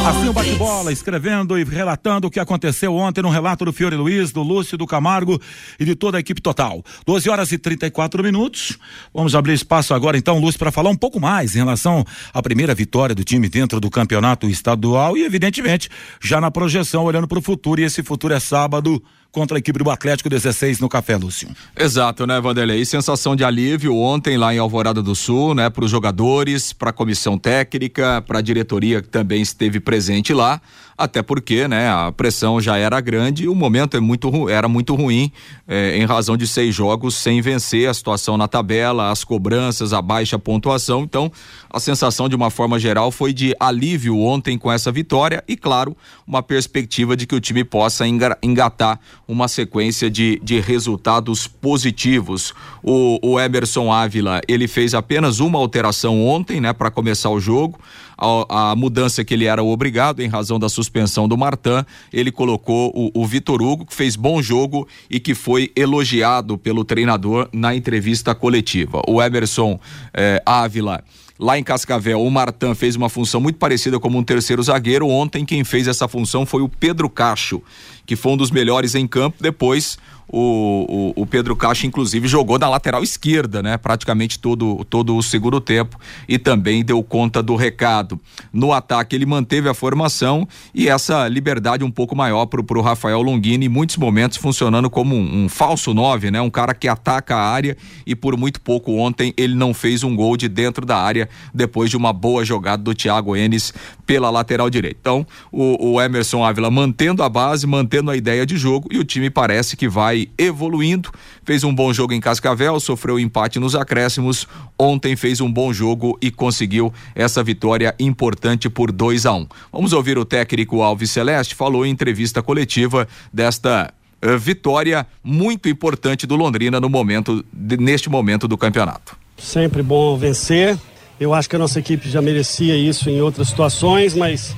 [0.06, 4.30] Assim o bate-bola, escrevendo e relatando o que aconteceu ontem no relato do Fiore Luiz,
[4.30, 5.40] do Lúcio, do Camargo
[5.80, 6.80] e de toda a equipe total.
[7.04, 8.78] 12 horas e 34 minutos.
[9.12, 12.72] Vamos abrir espaço agora então, Lúcio, para falar um pouco mais em relação à primeira
[12.72, 15.88] vitória do time dentro do campeonato estadual e, evidentemente,
[16.22, 17.80] já na projeção, olhando para o futuro.
[17.80, 19.02] E esse futuro é sábado
[19.36, 21.50] contra a equipe do Atlético 16 no Café Lúcio.
[21.78, 22.80] Exato, né, Vanderlei?
[22.80, 26.88] E sensação de alívio ontem lá em Alvorada do Sul, né, para os jogadores, para
[26.88, 30.58] a comissão técnica, para a diretoria que também esteve presente lá,
[30.96, 34.94] até porque, né, a pressão já era grande e o momento é muito era muito
[34.94, 35.30] ruim
[35.68, 40.00] eh, em razão de seis jogos sem vencer, a situação na tabela, as cobranças, a
[40.00, 41.02] baixa pontuação.
[41.02, 41.30] Então,
[41.70, 45.96] a sensação de uma forma geral foi de alívio ontem com essa vitória e, claro,
[46.26, 52.54] uma perspectiva de que o time possa enga- engatar uma sequência de, de resultados positivos.
[52.82, 57.78] O, o Emerson Ávila, ele fez apenas uma alteração ontem, né, para começar o jogo.
[58.16, 62.90] A, a mudança que ele era obrigado em razão da suspensão do Martin, ele colocou
[62.94, 67.74] o, o Vitor Hugo, que fez bom jogo e que foi elogiado pelo treinador na
[67.74, 69.02] entrevista coletiva.
[69.06, 69.78] O Emerson
[70.14, 71.02] eh, Ávila.
[71.38, 75.06] Lá em Cascavel, o Martin fez uma função muito parecida como um terceiro zagueiro.
[75.06, 77.62] Ontem, quem fez essa função foi o Pedro Cacho,
[78.06, 79.36] que foi um dos melhores em campo.
[79.42, 79.98] Depois,
[80.28, 83.76] o, o, o Pedro Cacho, inclusive, jogou na lateral esquerda, né?
[83.76, 88.20] Praticamente todo, todo o segundo tempo e também deu conta do recado.
[88.52, 93.22] No ataque, ele manteve a formação e essa liberdade um pouco maior pro, pro Rafael
[93.22, 96.40] Longini, em muitos momentos funcionando como um, um falso nove, né?
[96.40, 100.16] Um cara que ataca a área e por muito pouco ontem ele não fez um
[100.16, 103.72] gol de dentro da área depois de uma boa jogada do Thiago Enes
[104.04, 104.98] pela lateral direita.
[105.00, 109.04] Então, o, o Emerson Ávila mantendo a base, mantendo a ideia de jogo e o
[109.04, 111.10] time parece que vai evoluindo.
[111.44, 114.46] Fez um bom jogo em Cascavel, sofreu empate nos acréscimos.
[114.78, 119.46] Ontem fez um bom jogo e conseguiu essa vitória importante por 2 a 1 um.
[119.72, 126.26] Vamos ouvir o técnico Alves Celeste, falou em entrevista coletiva desta eh, vitória muito importante
[126.26, 129.16] do Londrina no momento, de- neste momento do campeonato.
[129.38, 130.78] Sempre bom vencer.
[131.20, 134.54] Eu acho que a nossa equipe já merecia isso em outras situações, mas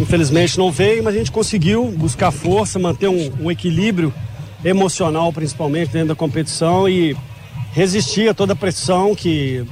[0.00, 1.02] infelizmente não veio.
[1.02, 4.12] Mas a gente conseguiu buscar força, manter um, um equilíbrio
[4.64, 7.16] emocional, principalmente dentro da competição e
[7.72, 9.64] resistir a toda a pressão que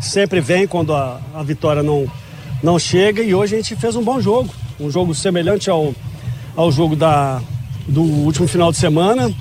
[0.00, 2.06] sempre vem quando a, a vitória não,
[2.62, 3.22] não chega.
[3.22, 5.94] E hoje a gente fez um bom jogo, um jogo semelhante ao,
[6.56, 7.42] ao jogo da,
[7.86, 9.32] do último final de semana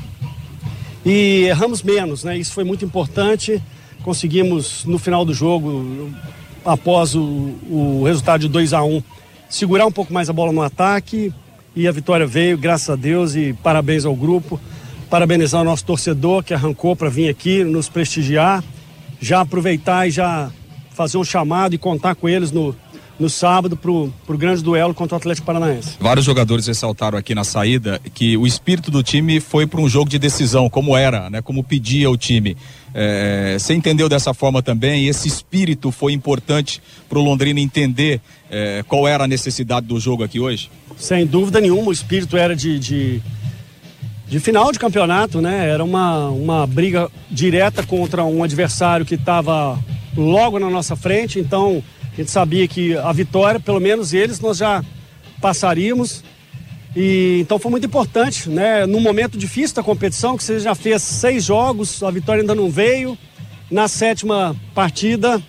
[1.06, 2.38] e erramos menos, né?
[2.38, 3.62] Isso foi muito importante.
[4.04, 6.12] Conseguimos no final do jogo,
[6.66, 9.02] após o, o resultado de 2 a 1
[9.50, 11.34] segurar um pouco mais a bola no ataque
[11.76, 14.60] e a vitória veio, graças a Deus e parabéns ao grupo.
[15.10, 18.63] Parabenizar o nosso torcedor que arrancou para vir aqui nos prestigiar,
[19.22, 20.52] já aproveitar e já
[20.91, 22.76] fazer um chamado e contar com eles no,
[23.20, 25.96] no sábado para o grande duelo contra o Atlético Paranaense.
[26.00, 30.10] Vários jogadores ressaltaram aqui na saída que o espírito do time foi para um jogo
[30.10, 31.41] de decisão, como era, né?
[31.41, 32.56] Como pedia o time.
[32.93, 35.06] É, você entendeu dessa forma também?
[35.06, 40.00] E esse espírito foi importante para o Londrina entender é, qual era a necessidade do
[40.00, 40.69] jogo aqui hoje?
[40.98, 43.21] Sem dúvida nenhuma, o espírito era de, de,
[44.28, 45.69] de final de campeonato, né?
[45.69, 49.80] Era uma, uma briga direta contra um adversário que estava
[50.15, 54.58] logo na nossa frente, então a gente sabia que a vitória, pelo menos eles, nós
[54.58, 54.84] já
[55.40, 56.23] passaríamos.
[56.96, 58.86] E então foi muito importante, né?
[58.86, 62.69] Num momento difícil da competição, que você já fez seis jogos, a vitória ainda não
[62.69, 63.17] veio.
[63.69, 65.42] Na sétima partida,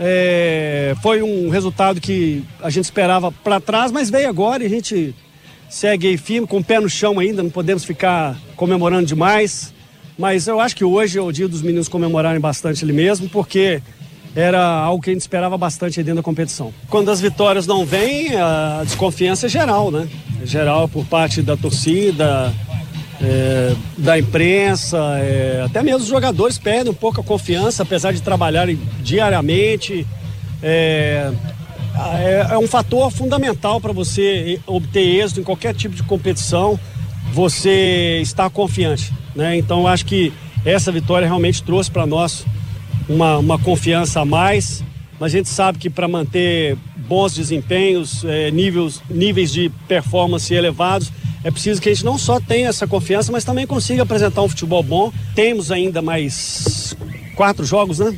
[0.00, 4.68] É, foi um resultado que a gente esperava para trás, mas veio agora e a
[4.68, 5.12] gente
[5.68, 9.72] segue firme, com o pé no chão ainda, não podemos ficar comemorando demais.
[10.18, 13.80] Mas eu acho que hoje é o dia dos meninos comemorarem bastante ali mesmo, porque
[14.34, 16.72] era algo que a gente esperava bastante dentro da competição.
[16.88, 20.08] Quando as vitórias não vêm, a desconfiança é geral, né?
[20.42, 22.52] É geral por parte da torcida,
[23.20, 28.22] é, da imprensa, é, até mesmo os jogadores perdem um pouco a confiança, apesar de
[28.22, 30.06] trabalharem diariamente.
[30.62, 31.30] É,
[32.18, 36.78] é, é um fator fundamental para você obter êxito em qualquer tipo de competição,
[37.32, 39.12] você estar confiante.
[39.34, 39.56] Né?
[39.56, 40.32] Então, acho que
[40.64, 42.44] essa vitória realmente trouxe para nós
[43.08, 44.82] uma, uma confiança a mais.
[45.18, 51.10] Mas a gente sabe que para manter bons desempenhos, é, níveis, níveis de performance elevados,
[51.42, 54.48] é preciso que a gente não só tenha essa confiança, mas também consiga apresentar um
[54.48, 55.12] futebol bom.
[55.34, 56.96] Temos ainda mais
[57.34, 58.16] quatro jogos, né?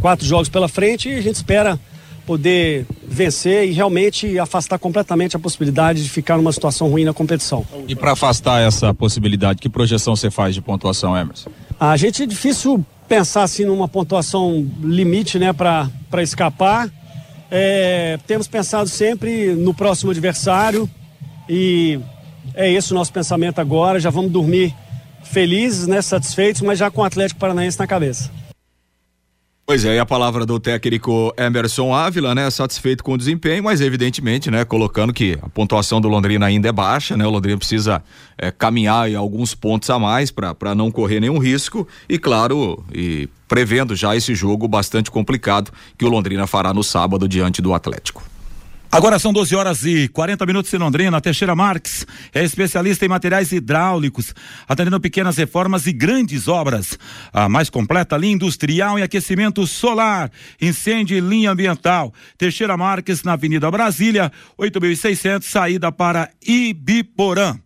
[0.00, 1.78] Quatro jogos pela frente e a gente espera
[2.26, 7.66] poder vencer e realmente afastar completamente a possibilidade de ficar numa situação ruim na competição.
[7.88, 11.50] E para afastar essa possibilidade, que projeção você faz de pontuação, Emerson?
[11.78, 15.90] A gente é difícil pensar assim numa pontuação limite, né, para
[16.22, 16.88] escapar.
[17.50, 20.88] É, temos pensado sempre no próximo adversário
[21.48, 21.98] e
[22.54, 23.98] é esse o nosso pensamento agora.
[23.98, 24.72] Já vamos dormir
[25.24, 28.30] felizes, né, satisfeitos, mas já com o Atlético Paranaense na cabeça.
[29.66, 32.50] Pois é, e a palavra do técnico Emerson Ávila, né?
[32.50, 34.64] Satisfeito com o desempenho, mas evidentemente, né?
[34.64, 37.24] Colocando que a pontuação do Londrina ainda é baixa, né?
[37.24, 38.02] O Londrina precisa
[38.36, 43.28] é, caminhar em alguns pontos a mais para não correr nenhum risco e, claro, e
[43.46, 48.24] prevendo já esse jogo bastante complicado que o Londrina fará no sábado diante do Atlético.
[48.92, 51.20] Agora são 12 horas e 40 minutos em Londrina.
[51.20, 54.34] Teixeira Marques é especialista em materiais hidráulicos,
[54.68, 56.98] atendendo pequenas reformas e grandes obras.
[57.32, 60.28] A mais completa linha industrial e aquecimento solar,
[60.60, 62.12] incêndio e linha ambiental.
[62.36, 67.60] Teixeira Marques na Avenida Brasília, 8600, saída para Ibiporã.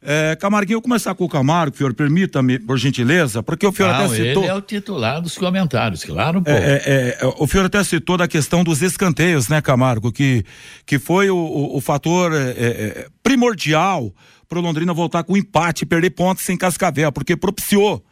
[0.00, 3.88] É, Camarguinho, eu vou começar com o Camargo, senhor, permita-me, por gentileza, porque o senhor
[3.88, 4.42] Não, até citou.
[4.44, 6.50] ele é o titular dos comentários, claro, pô.
[6.50, 10.12] É, é, é, o senhor até citou da questão dos escanteios, né, Camargo?
[10.12, 10.44] Que,
[10.86, 14.14] que foi o, o, o fator é, é, primordial
[14.48, 18.02] para o Londrina voltar com empate perder pontos sem Cascavel, porque propiciou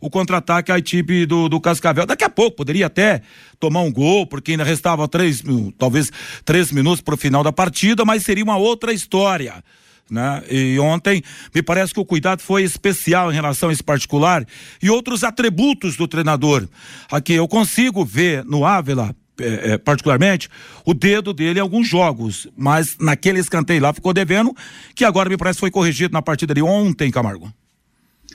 [0.00, 2.06] o contra-ataque à equipe do, do Cascavel.
[2.06, 3.22] Daqui a pouco poderia até
[3.58, 5.42] tomar um gol, porque ainda restava três,
[5.78, 6.10] talvez
[6.44, 9.62] três minutos para o final da partida, mas seria uma outra história.
[10.10, 10.42] Né?
[10.48, 11.22] E ontem
[11.54, 14.46] me parece que o cuidado foi especial em relação a esse particular
[14.80, 16.68] e outros atributos do treinador.
[17.10, 20.48] Aqui eu consigo ver no Ávila, é, é, particularmente,
[20.84, 24.54] o dedo dele em alguns jogos, mas naquele escanteio lá ficou devendo,
[24.94, 27.52] que agora me parece foi corrigido na partida de ontem, Camargo.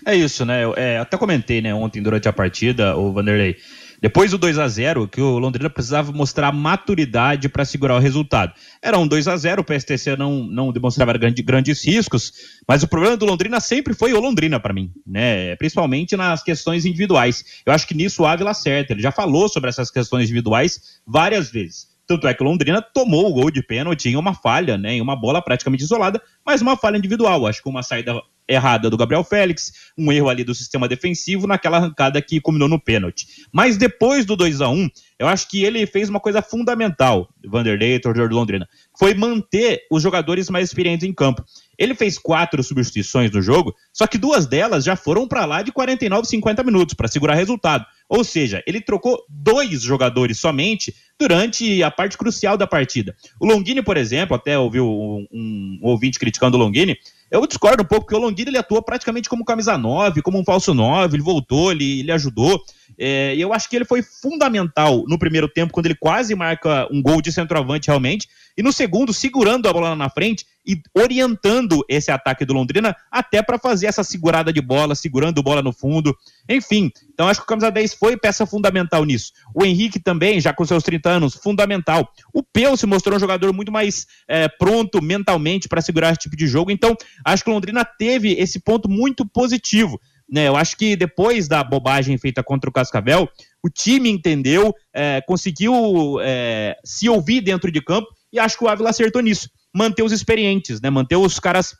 [0.06, 0.64] É isso, né?
[0.64, 3.56] Eu, é, até comentei, né, ontem durante a partida, o Vanderlei.
[4.02, 8.52] Depois do 2 a 0 que o Londrina precisava mostrar maturidade para segurar o resultado.
[8.82, 12.34] Era um 2 a 0 o PSTC não, não demonstrava grande, grandes riscos,
[12.68, 15.56] mas o problema do Londrina sempre foi o Londrina para mim, né?
[15.58, 17.46] Principalmente nas questões individuais.
[17.64, 18.94] Eu acho que nisso o Ávila acerta.
[18.94, 21.91] Ele já falou sobre essas questões individuais várias vezes.
[22.12, 24.96] Tanto é que Londrina tomou o gol de pênalti em uma falha, né?
[24.96, 27.48] Em uma bola praticamente isolada, mas uma falha individual.
[27.48, 31.78] Acho que uma saída errada do Gabriel Félix, um erro ali do sistema defensivo naquela
[31.78, 33.48] arrancada que culminou no pênalti.
[33.50, 38.00] Mas depois do 2 a 1 eu acho que ele fez uma coisa fundamental, Vanderlei,
[38.00, 41.46] torcedor do Londrina, foi manter os jogadores mais experientes em campo.
[41.78, 45.72] Ele fez quatro substituições no jogo, só que duas delas já foram para lá de
[45.72, 47.86] 49, 50 minutos para segurar resultado.
[48.12, 53.16] Ou seja, ele trocou dois jogadores somente durante a parte crucial da partida.
[53.40, 56.98] O Longini, por exemplo, até ouviu um, um ouvinte criticando o Longini,
[57.32, 60.44] eu discordo um pouco, porque o Longini ele atuou praticamente como camisa 9, como um
[60.44, 62.62] falso 9, ele voltou, ele, ele ajudou.
[63.04, 67.02] É, eu acho que ele foi fundamental no primeiro tempo, quando ele quase marca um
[67.02, 71.84] gol de centroavante realmente, e no segundo, segurando a bola lá na frente e orientando
[71.90, 76.16] esse ataque do Londrina até para fazer essa segurada de bola, segurando bola no fundo.
[76.48, 79.32] Enfim, então acho que o camisa 10 foi peça fundamental nisso.
[79.56, 82.08] O Henrique também, já com seus 30 anos, fundamental.
[82.32, 86.36] O Peu se mostrou um jogador muito mais é, pronto mentalmente para segurar esse tipo
[86.36, 86.96] de jogo, então
[87.26, 90.00] acho que o Londrina teve esse ponto muito positivo.
[90.32, 93.28] Né, eu acho que depois da bobagem feita contra o Cascavel,
[93.62, 98.70] o time entendeu, é, conseguiu é, se ouvir dentro de campo e acho que o
[98.70, 99.50] Ávila acertou nisso.
[99.74, 100.90] Manter os experientes, né?
[100.90, 101.76] Manter os caras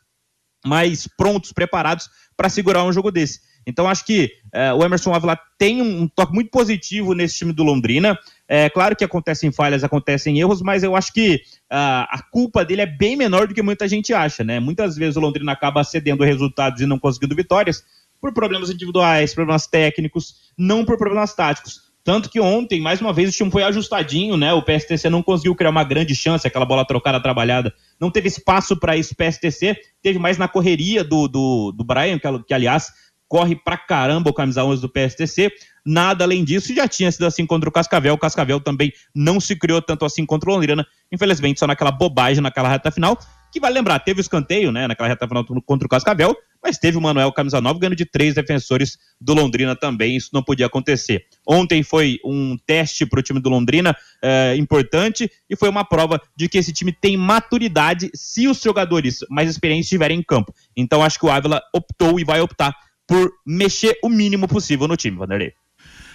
[0.64, 3.40] mais prontos, preparados para segurar um jogo desse.
[3.66, 7.62] Então acho que é, o Emerson Ávila tem um, toque muito positivo nesse time do
[7.62, 8.18] Londrina.
[8.48, 11.36] É claro que acontecem falhas, acontecem erros, mas eu acho que
[11.72, 14.58] uh, a culpa dele é bem menor do que muita gente acha, né?
[14.60, 17.84] Muitas vezes o Londrina acaba cedendo resultados e não conseguindo vitórias
[18.22, 21.90] por problemas individuais, problemas técnicos, não por problemas táticos.
[22.04, 24.52] Tanto que ontem, mais uma vez, o time foi ajustadinho, né?
[24.52, 27.72] O PSTC não conseguiu criar uma grande chance, aquela bola trocada, trabalhada.
[28.00, 29.14] Não teve espaço para isso.
[29.14, 32.92] PSTC teve mais na correria do, do, do Brian, que, que, aliás
[33.28, 35.50] corre pra caramba o camisa 11 do PSTC.
[35.86, 38.12] Nada além disso, já tinha sido assim contra o Cascavel.
[38.12, 40.86] O Cascavel também não se criou tanto assim contra o Londrina.
[41.10, 43.18] Infelizmente, só naquela bobagem, naquela reta final.
[43.52, 44.88] Que vai lembrar, teve o escanteio, né?
[44.88, 48.34] Naquela reta final contra o Cascavel mas teve o Manuel Camisa 9 ganhando de três
[48.34, 51.26] defensores do Londrina também, isso não podia acontecer.
[51.46, 56.20] Ontem foi um teste para o time do Londrina é, importante e foi uma prova
[56.36, 60.54] de que esse time tem maturidade se os jogadores mais experientes estiverem em campo.
[60.76, 62.72] Então acho que o Ávila optou e vai optar
[63.08, 65.52] por mexer o mínimo possível no time, Vanderlei.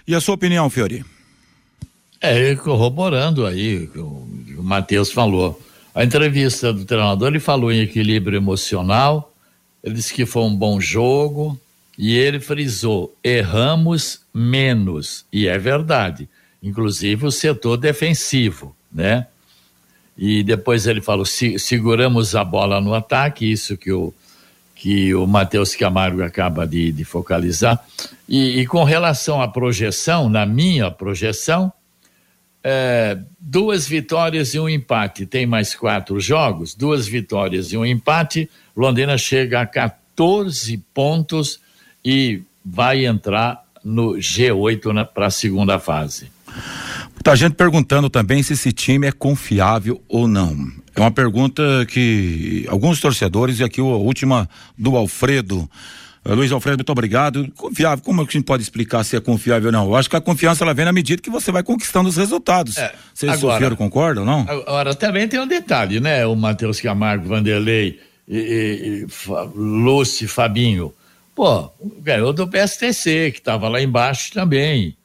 [0.07, 1.03] E a sua opinião, Fiori?
[2.21, 5.61] É, corroborando aí o que o Matheus falou.
[5.97, 9.33] A entrevista do treinador, ele falou em equilíbrio emocional,
[9.83, 11.59] ele disse que foi um bom jogo
[11.97, 15.25] e ele frisou: erramos menos.
[15.33, 16.29] E é verdade.
[16.61, 19.25] Inclusive o setor defensivo, né?
[20.15, 24.13] E depois ele falou: se, seguramos a bola no ataque, isso que o,
[24.75, 27.83] que o Matheus Camargo acaba de, de focalizar.
[28.29, 31.73] E, e, com relação à projeção, na minha projeção,
[32.69, 35.25] é, duas vitórias e um empate.
[35.25, 38.49] Tem mais quatro jogos, duas vitórias e um empate.
[38.75, 41.61] Londrina chega a 14 pontos
[42.03, 46.29] e vai entrar no G8 para a segunda fase.
[47.23, 50.69] Tá gente perguntando também se esse time é confiável ou não.
[50.93, 55.69] É uma pergunta que alguns torcedores, e aqui a última do Alfredo.
[56.27, 57.49] Uh, Luiz Alfredo, muito obrigado.
[57.55, 59.85] Confiável, como a gente pode explicar se é confiável ou não?
[59.85, 62.77] Eu acho que a confiança ela vem na medida que você vai conquistando os resultados.
[62.77, 64.41] É, Vocês agora, concordam, não?
[64.41, 66.25] Agora, também tem um detalhe, né?
[66.25, 69.07] O Matheus Camargo, Vanderlei, e, e, e
[69.55, 70.93] Lúcio Fabinho.
[71.33, 74.97] Pô, ganhou do PSTC, que estava lá embaixo também.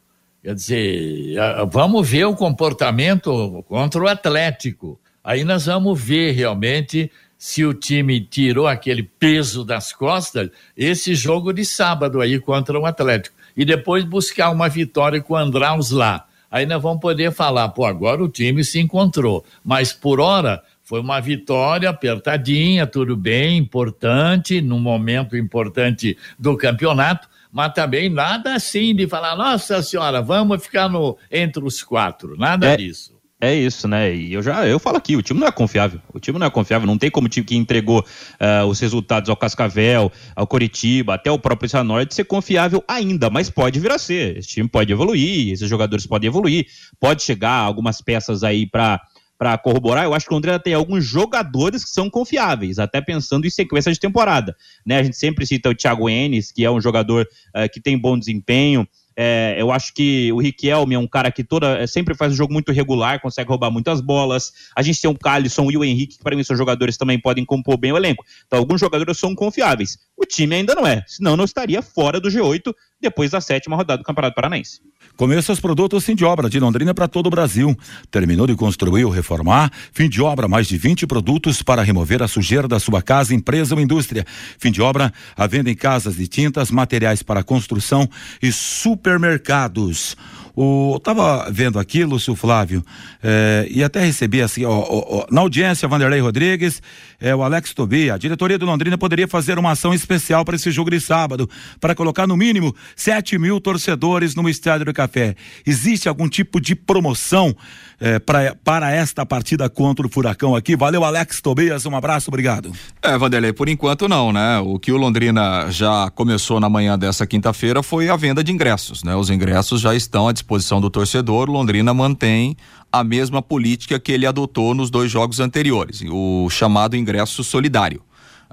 [0.42, 1.36] Quer dizer,
[1.70, 4.98] vamos ver o comportamento contra o Atlético.
[5.22, 7.12] Aí nós vamos ver realmente
[7.42, 12.86] se o time tirou aquele peso das costas, esse jogo de sábado aí contra o
[12.86, 13.34] Atlético.
[13.56, 16.24] E depois buscar uma vitória com o Andraus lá.
[16.48, 19.44] Aí nós vamos poder falar, pô, agora o time se encontrou.
[19.64, 27.28] Mas por hora, foi uma vitória apertadinha, tudo bem, importante, num momento importante do campeonato,
[27.50, 32.68] mas também nada assim de falar, nossa senhora, vamos ficar no, entre os quatro, nada
[32.68, 33.11] é, disso.
[33.44, 34.14] É isso, né?
[34.14, 36.00] E eu já eu falo aqui, o time não é confiável.
[36.14, 36.86] O time não é confiável.
[36.86, 41.28] Não tem como o time que entregou uh, os resultados ao Cascavel, ao Coritiba, até
[41.28, 44.38] o próprio Cianorte ser confiável ainda, mas pode vir a ser.
[44.38, 46.66] Esse time pode evoluir, esses jogadores podem evoluir,
[47.00, 49.00] pode chegar algumas peças aí para
[49.42, 53.44] para corroborar, eu acho que o Londrina tem alguns jogadores que são confiáveis, até pensando
[53.44, 54.54] em sequência de temporada.
[54.86, 55.00] Né?
[55.00, 58.16] A gente sempre cita o Thiago Enes, que é um jogador uh, que tem bom
[58.16, 58.86] desempenho.
[59.16, 62.36] É, eu acho que o Riquelme é um cara que toda, é, sempre faz um
[62.36, 64.52] jogo muito regular, consegue roubar muitas bolas.
[64.74, 67.44] A gente tem o Calisson e o Henrique, que para mim são jogadores também podem
[67.44, 68.24] compor bem o elenco.
[68.46, 69.98] Então, alguns jogadores são confiáveis.
[70.16, 72.72] O time ainda não é, senão não estaria fora do G8
[73.02, 74.80] depois da sétima rodada do Campeonato Paranaense.
[75.16, 77.76] Começa os produtos fim de obra de Londrina para todo o Brasil.
[78.10, 79.70] Terminou de construir ou reformar?
[79.92, 83.74] Fim de obra, mais de 20 produtos para remover a sujeira da sua casa, empresa
[83.74, 84.24] ou indústria.
[84.58, 88.08] Fim de obra, a venda em casas de tintas, materiais para construção
[88.40, 90.16] e supermercados.
[90.54, 92.84] O, eu tava vendo aqui, Lúcio Flávio,
[93.22, 96.82] é, e até recebi assim, ó, ó, na audiência, Vanderlei Rodrigues,
[97.18, 100.70] é, o Alex Tobia, a diretoria do Londrina poderia fazer uma ação especial para esse
[100.70, 101.48] jogo de sábado,
[101.80, 105.34] para colocar no mínimo 7 mil torcedores no Estádio do Café.
[105.66, 107.56] Existe algum tipo de promoção
[108.02, 110.74] é, pra, para esta partida contra o Furacão aqui?
[110.74, 112.72] Valeu, Alex Tobias, um abraço, obrigado.
[113.00, 114.58] É, Vanderlei, por enquanto não, né?
[114.58, 119.04] O que o Londrina já começou na manhã dessa quinta-feira foi a venda de ingressos,
[119.04, 119.14] né?
[119.14, 122.56] Os ingressos já estão à disposição do torcedor, Londrina mantém
[122.90, 128.02] a mesma política que ele adotou nos dois jogos anteriores, o chamado ingresso solidário.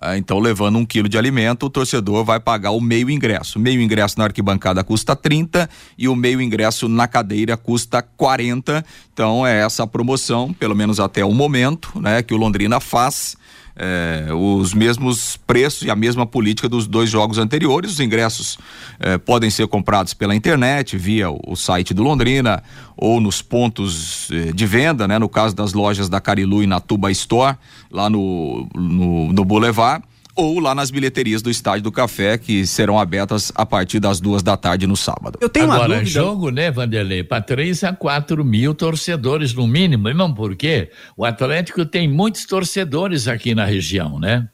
[0.01, 3.59] Ah, então, levando um quilo de alimento, o torcedor vai pagar o meio ingresso.
[3.59, 8.85] Meio ingresso na arquibancada custa 30 e o meio ingresso na cadeira custa 40.
[9.13, 13.35] Então, é essa a promoção, pelo menos até o momento, né, que o Londrina faz
[13.79, 17.93] é, os mesmos preços e a mesma política dos dois jogos anteriores.
[17.93, 18.57] Os ingressos
[18.99, 22.61] é, podem ser comprados pela internet, via o, o, site do Londrina
[22.97, 25.17] ou nos pontos é, de venda, né?
[25.17, 27.57] No caso das lojas da Carilu e na Tuba Store,
[27.89, 30.03] lá no, no, no Boulevard
[30.39, 34.41] ou lá nas bilheterias do Estádio do Café, que serão abertas a partir das duas
[34.41, 35.37] da tarde no sábado.
[35.41, 36.09] Eu tenho Agora, uma dúvida.
[36.09, 37.23] jogo, né, Vanderlei?
[37.23, 40.07] Para três a quatro mil torcedores no mínimo.
[40.07, 40.91] Irmão, por quê?
[41.17, 44.47] O Atlético tem muitos torcedores aqui na região, né?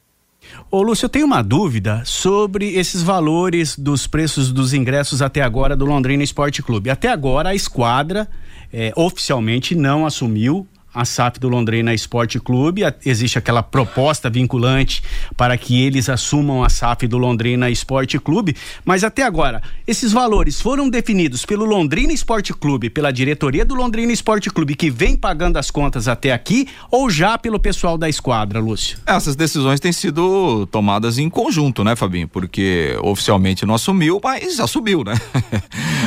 [0.70, 5.76] Ô Lúcio, eu tenho uma dúvida sobre esses valores dos preços dos ingressos até agora
[5.76, 6.90] do Londrina Esporte Clube.
[6.90, 8.28] Até agora a esquadra
[8.72, 10.66] eh, oficialmente não assumiu
[10.96, 12.82] a SAF do Londrina Esporte Clube.
[13.04, 15.02] Existe aquela proposta vinculante
[15.36, 18.56] para que eles assumam a SAF do Londrina Esporte Clube.
[18.84, 24.12] Mas até agora, esses valores foram definidos pelo Londrina Esporte Clube, pela diretoria do Londrina
[24.12, 28.58] Esporte Clube, que vem pagando as contas até aqui, ou já pelo pessoal da esquadra,
[28.58, 28.98] Lúcio?
[29.06, 32.26] Essas decisões têm sido tomadas em conjunto, né, Fabinho?
[32.26, 35.14] Porque oficialmente não assumiu, mas assumiu, né?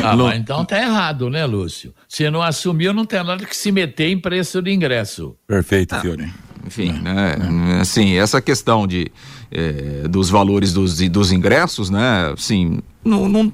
[0.03, 1.93] Ah, Lu- mas então tá errado, né, Lúcio?
[2.07, 5.35] Se não assumiu, não tem nada que se meter em preço de ingresso.
[5.47, 6.31] Perfeito, Fiore.
[6.65, 7.35] Enfim, né?
[7.81, 9.11] Assim, essa questão de
[9.51, 12.33] eh, dos valores dos, dos ingressos, né?
[12.33, 13.51] Assim, não, não,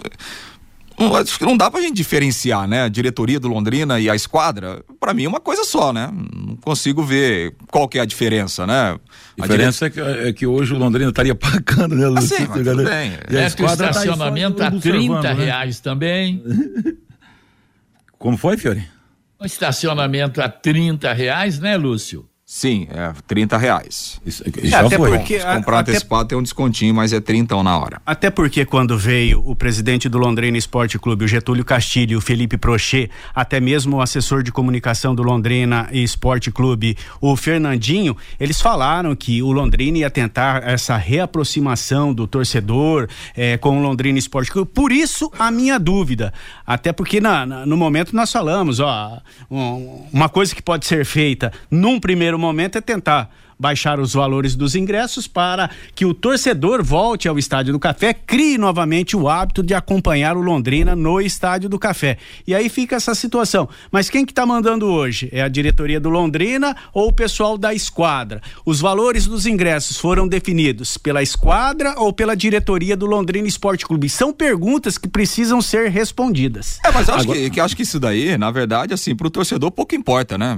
[0.98, 2.84] não, acho que não dá pra gente diferenciar, né?
[2.84, 6.10] A diretoria do Londrina e a esquadra, pra mim é uma coisa só, né?
[6.12, 8.98] Não consigo ver qual que é a diferença, né?
[9.40, 12.38] A diferença é que, é que hoje o Londrina estaria pagando, né, Lúcio?
[12.38, 13.12] sim, mas tudo bem.
[13.30, 15.46] E a É que o esquadra tá estacionamento a observando, 30 né?
[15.46, 16.44] reais também.
[18.18, 18.95] Como foi, Fiore?
[19.40, 22.30] O estacionamento a 30 reais, né, Lúcio?
[22.48, 24.22] Sim, é 30 reais.
[24.24, 25.10] Isso, já até foi.
[25.18, 28.00] porque- Se comprar até- antecipado tem um descontinho, mas é 30 na hora.
[28.06, 32.22] Até porque quando veio o presidente do Londrina Esporte Clube, o Getúlio Castilho e o
[32.22, 38.62] Felipe Prochet, até mesmo o assessor de comunicação do Londrina Esporte Clube, o Fernandinho, eles
[38.62, 44.52] falaram que o Londrina ia tentar essa reaproximação do torcedor eh, com o Londrina Esporte
[44.52, 44.70] Clube.
[44.72, 46.32] Por isso a minha dúvida.
[46.64, 49.20] Até porque na- na- no momento nós falamos, ó,
[49.50, 54.56] um- uma coisa que pode ser feita num primeiro momento é tentar baixar os valores
[54.56, 59.64] dos ingressos para que o torcedor volte ao Estádio do Café, crie novamente o hábito
[59.64, 62.18] de acompanhar o Londrina no Estádio do Café.
[62.46, 63.68] E aí fica essa situação.
[63.92, 65.30] Mas quem que tá mandando hoje?
[65.32, 68.42] É a diretoria do Londrina ou o pessoal da esquadra?
[68.66, 74.10] Os valores dos ingressos foram definidos pela esquadra ou pela diretoria do Londrina Esporte Clube?
[74.10, 76.80] São perguntas que precisam ser respondidas.
[76.84, 79.72] É, mas eu acho, que, que acho que isso daí, na verdade, assim, pro torcedor
[79.72, 80.58] pouco importa, né?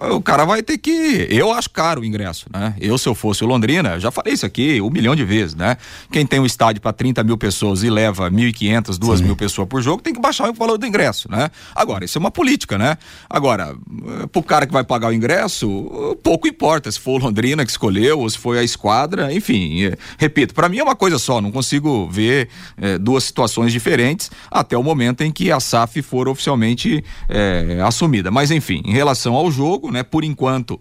[0.00, 1.26] É, o cara vai ter que.
[1.30, 2.74] Eu acho caro o ingresso, né?
[2.80, 5.76] Eu, se eu fosse o Londrina, já falei isso aqui um milhão de vezes, né?
[6.10, 9.82] Quem tem um estádio para 30 mil pessoas e leva 1.500, 2 mil pessoas por
[9.82, 11.50] jogo, tem que baixar o valor do ingresso, né?
[11.74, 12.96] Agora, isso é uma política, né?
[13.28, 17.24] Agora, eh, pro cara que vai pagar o ingresso, eh, pouco importa se for o
[17.24, 20.96] Londrina que escolheu ou se foi a esquadra, enfim, eh, repito, para mim é uma
[20.96, 25.60] coisa só, não consigo ver eh, duas situações diferentes até o momento em que a
[25.60, 28.30] SAF for oficialmente eh, assumida.
[28.30, 30.80] Mas enfim, em relação ao jogo, né, por enquanto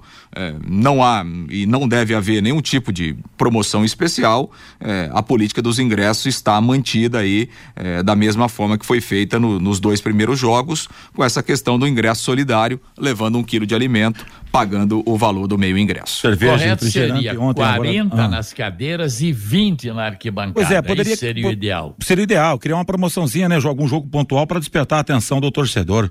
[0.67, 1.06] não há
[1.49, 6.59] e não deve haver nenhum tipo de promoção especial, eh, a política dos ingressos está
[6.61, 11.23] mantida aí eh, da mesma forma que foi feita no- nos dois primeiros jogos, com
[11.23, 15.77] essa questão do ingresso solidário, levando um quilo de alimento, pagando o valor do meio
[15.77, 16.21] ingresso.
[16.37, 18.27] Correto seria ontem, agora- 40 Ah.
[18.27, 20.53] nas cadeiras e 20 na arquibancada.
[20.53, 21.95] Pois é, poderia Isso seria o ideal.
[22.01, 23.57] Seria ideal, criar uma promoçãozinha, né?
[23.63, 26.09] Algum jogo pontual para despertar a atenção do torcedor.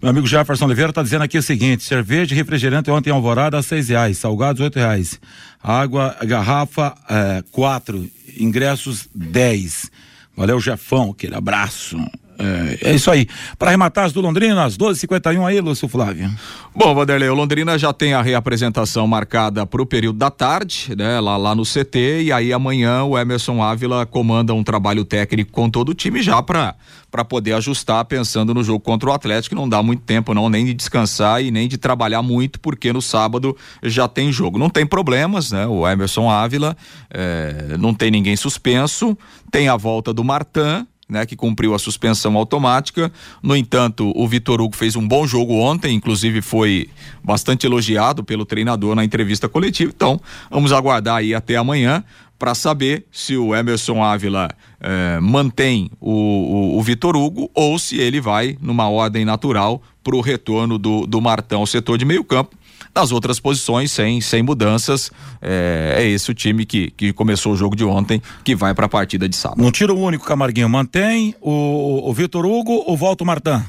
[0.00, 3.58] Meu amigo Jefferson Oliveira está dizendo aqui o seguinte: cerveja e refrigerante ontem em Alvorada
[3.58, 5.20] a seis reais, salgados oito reais,
[5.62, 9.90] água garrafa é, quatro, ingressos dez.
[10.36, 11.96] Valeu, Jefão, aquele abraço.
[12.38, 13.26] É, é isso aí.
[13.58, 16.30] Para arrematar as do Londrina, às 12h51 aí, Lúcio Flávio.
[16.74, 21.20] Bom, Vanderlei, o Londrina já tem a reapresentação marcada para o período da tarde, né?
[21.20, 25.70] Lá, lá no CT, e aí amanhã o Emerson Ávila comanda um trabalho técnico com
[25.70, 26.74] todo o time já para
[27.14, 30.64] para poder ajustar, pensando no jogo contra o Atlético, não dá muito tempo não, nem
[30.64, 34.58] de descansar e nem de trabalhar muito, porque no sábado já tem jogo.
[34.58, 35.64] Não tem problemas, né?
[35.64, 36.76] O Emerson Ávila,
[37.08, 39.16] eh, não tem ninguém suspenso,
[39.48, 43.12] tem a volta do Martan, né, que cumpriu a suspensão automática.
[43.42, 46.88] No entanto, o Vitor Hugo fez um bom jogo ontem, inclusive foi
[47.22, 49.92] bastante elogiado pelo treinador na entrevista coletiva.
[49.94, 52.04] Então, vamos aguardar aí até amanhã
[52.38, 54.48] para saber se o Emerson Ávila
[54.80, 60.16] eh, mantém o, o, o Vitor Hugo ou se ele vai numa ordem natural para
[60.16, 62.56] o retorno do, do Martão ao setor de meio campo.
[62.94, 65.10] Nas outras posições, sem, sem mudanças,
[65.42, 68.86] é, é esse o time que, que começou o jogo de ontem, que vai para
[68.86, 69.62] a partida de sábado.
[69.62, 70.68] Não tira o único, Camarguinho.
[70.68, 73.64] Mantém o, o Vitor Hugo ou volta o Martã?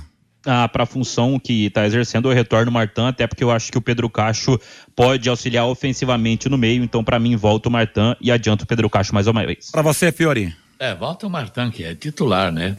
[0.45, 3.77] ah, para a função que está exercendo o retorno Martan, até porque eu acho que
[3.77, 4.59] o Pedro Cacho
[4.95, 8.89] pode auxiliar ofensivamente no meio, então para mim volta o Martan e adianta o Pedro
[8.89, 9.71] Cacho mais uma vez.
[9.71, 10.55] Para você, Fiori.
[10.79, 12.77] É, volta o Martã, que é titular, né?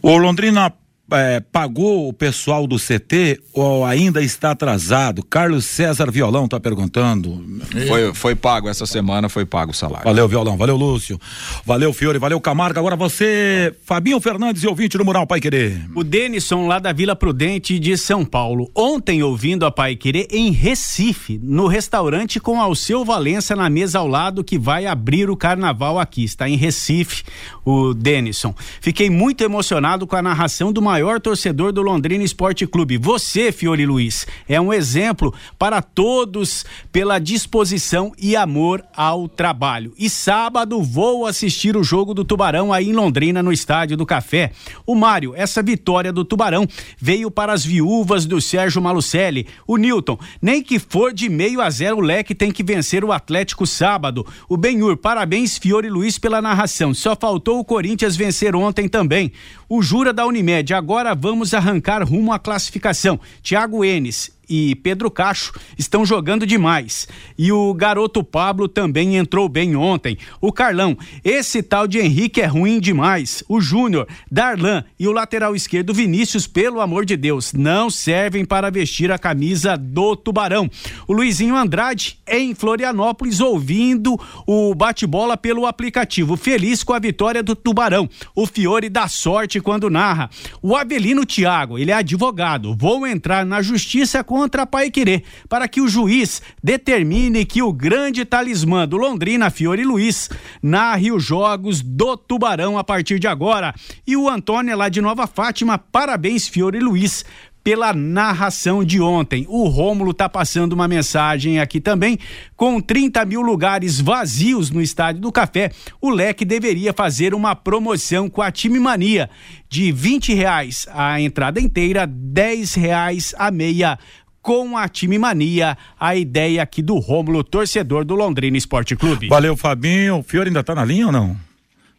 [0.00, 0.72] O Londrina
[1.12, 5.22] é, pagou o pessoal do CT ou ainda está atrasado?
[5.22, 7.44] Carlos César Violão está perguntando.
[7.86, 10.04] Foi, foi pago essa semana, foi pago o salário.
[10.04, 10.56] Valeu, Violão.
[10.56, 11.20] Valeu, Lúcio.
[11.64, 12.18] Valeu, Fiore.
[12.18, 12.78] Valeu, Camargo.
[12.78, 15.88] Agora você, Fabinho Fernandes e ouvinte do Mural Pai Querer.
[15.94, 18.70] O Denison, lá da Vila Prudente de São Paulo.
[18.74, 24.06] Ontem, ouvindo a Pai Querer em Recife, no restaurante com Alceu Valença na mesa ao
[24.06, 26.24] lado, que vai abrir o carnaval aqui.
[26.24, 27.24] Está em Recife,
[27.64, 28.54] o Denison.
[28.80, 32.98] Fiquei muito emocionado com a narração do maior torcedor do Londrina Esporte Clube.
[32.98, 39.92] Você, Fiore Luiz, é um exemplo para todos pela disposição e amor ao trabalho.
[39.98, 44.52] E sábado vou assistir o jogo do Tubarão aí em Londrina, no Estádio do Café.
[44.86, 46.66] O Mário, essa vitória do Tubarão
[46.98, 49.46] veio para as viúvas do Sérgio Malucelli.
[49.66, 53.12] O Newton, nem que for de meio a zero, o Leque tem que vencer o
[53.12, 54.26] Atlético sábado.
[54.48, 56.94] O Benhur, parabéns, Fiore Luiz, pela narração.
[56.94, 59.32] Só faltou o Corinthians vencer ontem também.
[59.74, 63.18] O Jura da Unimed, agora vamos arrancar rumo à classificação.
[63.42, 67.08] Thiago Enes e Pedro Cacho estão jogando demais.
[67.38, 70.18] E o garoto Pablo também entrou bem ontem.
[70.42, 70.94] O Carlão,
[71.24, 73.42] esse tal de Henrique é ruim demais.
[73.48, 78.70] O Júnior, Darlan e o lateral esquerdo Vinícius, pelo amor de Deus, não servem para
[78.70, 80.68] vestir a camisa do Tubarão.
[81.08, 87.56] O Luizinho Andrade em Florianópolis ouvindo o bate-bola pelo aplicativo, feliz com a vitória do
[87.56, 88.06] Tubarão.
[88.34, 90.28] O Fiore dá sorte quando narra.
[90.60, 92.76] O Avelino Thiago, ele é advogado.
[92.76, 98.24] Vou entrar na justiça contra a Paiquerê para que o juiz determine que o grande
[98.24, 100.28] talismã do Londrina, Fiore Luiz,
[100.60, 103.72] narre os jogos do Tubarão a partir de agora.
[104.04, 107.24] E o Antônio é lá de Nova Fátima, parabéns, Fiore Luiz
[107.62, 109.46] pela narração de ontem.
[109.48, 112.18] O Rômulo tá passando uma mensagem aqui também.
[112.56, 115.70] Com 30 mil lugares vazios no Estádio do Café,
[116.00, 119.30] o Leque deveria fazer uma promoção com a Time Mania
[119.68, 123.98] de 20 reais a entrada inteira, 10 reais a meia
[124.42, 129.28] com a Time Mania, a ideia aqui do Rômulo, torcedor do Londrina Esporte Clube.
[129.28, 130.18] Valeu, Fabinho.
[130.18, 131.36] O Fiore ainda tá na linha ou não?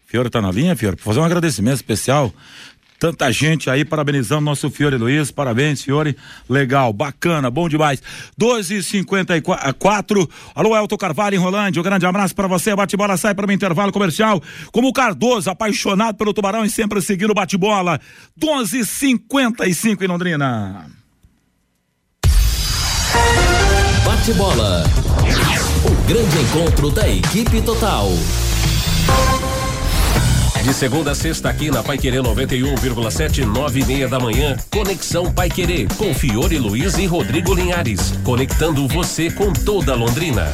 [0.05, 0.97] Fiore tá na linha, Fiore?
[0.97, 2.31] Pra fazer um agradecimento especial
[3.03, 6.15] tanta gente aí parabenizando nosso Fiore Luiz, parabéns Fiore,
[6.49, 8.01] legal, bacana, bom demais.
[8.39, 10.29] 12:54.
[10.55, 12.73] Alô Elton Carvalho em Rolândia, um grande abraço para você.
[12.73, 14.41] Bate-bola sai para o intervalo comercial.
[14.71, 17.99] Como o Cardoso, apaixonado pelo Tubarão e sempre seguindo o bate-bola.
[18.39, 21.02] 12:55 em Londrina.
[24.05, 24.84] Bate-bola.
[25.86, 28.09] O grande encontro da equipe total.
[30.64, 34.55] De segunda a sexta aqui na Pai Querer 91,7, nove e meia da manhã.
[34.72, 38.14] Conexão Pai Querer com Fiore Luiz e Rodrigo Linhares.
[38.24, 40.53] Conectando você com toda Londrina.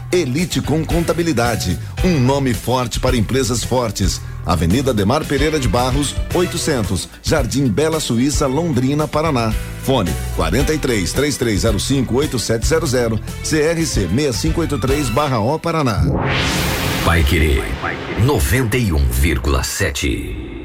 [0.11, 4.21] Elite com Contabilidade, um nome forte para empresas fortes.
[4.45, 9.53] Avenida Demar Pereira de Barros, 800, Jardim Bela Suíça, Londrina, Paraná.
[9.83, 16.01] Fone 43 3305 8700, CRC 6583/O Paraná.
[17.05, 17.63] Vai querer
[18.25, 20.60] 91,7.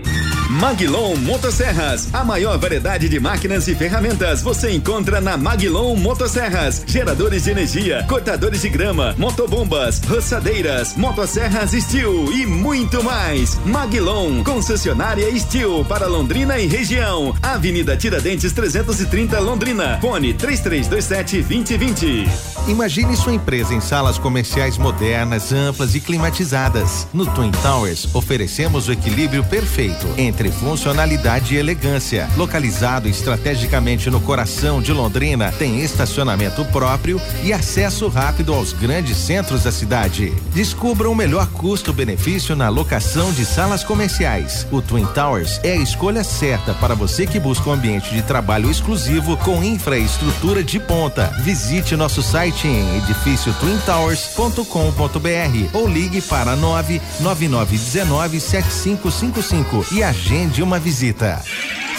[0.49, 6.85] Maglon Motosserras, a maior variedade de máquinas e ferramentas você encontra na Maglon Motosserras.
[6.87, 13.59] Geradores de energia, cortadores de grama, motobombas, roçadeiras, motosserras Steel e muito mais.
[13.65, 17.35] Maglon, concessionária Steel para Londrina e região.
[17.43, 19.99] Avenida Tiradentes 330 Londrina.
[20.01, 22.27] Fone 3327 2020.
[22.69, 27.07] Imagine sua empresa em salas comerciais modernas, amplas e climatizadas.
[27.13, 32.29] No Twin Towers, oferecemos o equilíbrio perfeito entre funcionalidade e elegância.
[32.37, 39.65] Localizado estrategicamente no coração de Londrina, tem estacionamento próprio e acesso rápido aos grandes centros
[39.65, 40.33] da cidade.
[40.53, 44.67] Descubra o melhor custo-benefício na locação de salas comerciais.
[44.71, 48.71] O Twin Towers é a escolha certa para você que busca um ambiente de trabalho
[48.71, 51.33] exclusivo com infraestrutura de ponta.
[51.41, 60.26] Visite nosso site em edifício twintowers.com.br ou ligue para 99919 7555 e agende
[60.61, 61.41] uma visita.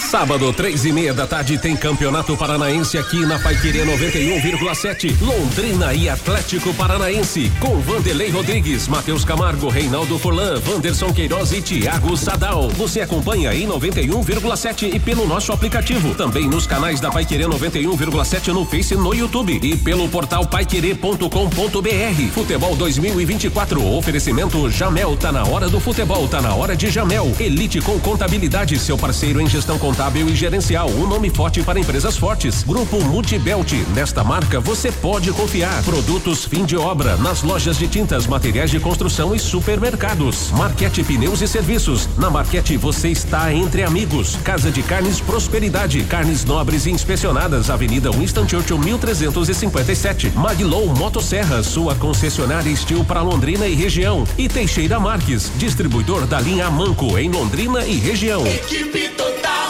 [0.09, 5.13] Sábado, três e meia da tarde, tem Campeonato Paranaense aqui na Paiquerê 91,7.
[5.19, 7.51] Londrina e Atlético Paranaense.
[7.59, 12.69] Com Vanderlei Rodrigues, Matheus Camargo, Reinaldo Forlan, Wanderson Queiroz e Thiago Sadal.
[12.69, 16.15] Você acompanha em 91,7 e pelo nosso aplicativo.
[16.15, 19.59] Também nos canais da Paiquerê 91,7 no Face e no YouTube.
[19.61, 22.31] E pelo portal paiquerê.com.br.
[22.33, 23.85] Futebol 2024.
[23.97, 25.17] Oferecimento Jamel.
[25.17, 27.29] Tá na hora do futebol, tá na hora de Jamel.
[27.41, 30.89] Elite com contabilidade, seu parceiro em gestão contábil e gerencial.
[30.91, 32.63] Um nome forte para empresas fortes.
[32.63, 33.73] Grupo Multibelt.
[33.95, 35.81] Nesta marca você pode confiar.
[35.83, 40.51] Produtos fim de obra nas lojas de tintas, materiais de construção e supermercados.
[40.51, 42.07] Marquete Pneus e Serviços.
[42.15, 44.35] Na Marquete você está entre amigos.
[44.43, 46.03] Casa de Carnes Prosperidade.
[46.03, 47.71] Carnes nobres e inspecionadas.
[47.71, 50.29] Avenida Winston Churchill 1357.
[50.35, 54.23] Maglow Motosserra, sua concessionária Estil para Londrina e região.
[54.37, 58.45] E Teixeira Marques, distribuidor da linha Manco em Londrina e região.
[58.45, 59.66] Equipe total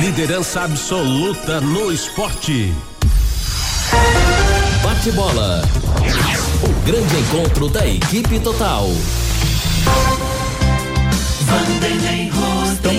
[0.00, 2.74] Liderança absoluta no esporte.
[4.82, 5.62] Bate bola.
[6.62, 8.88] O grande encontro da equipe total.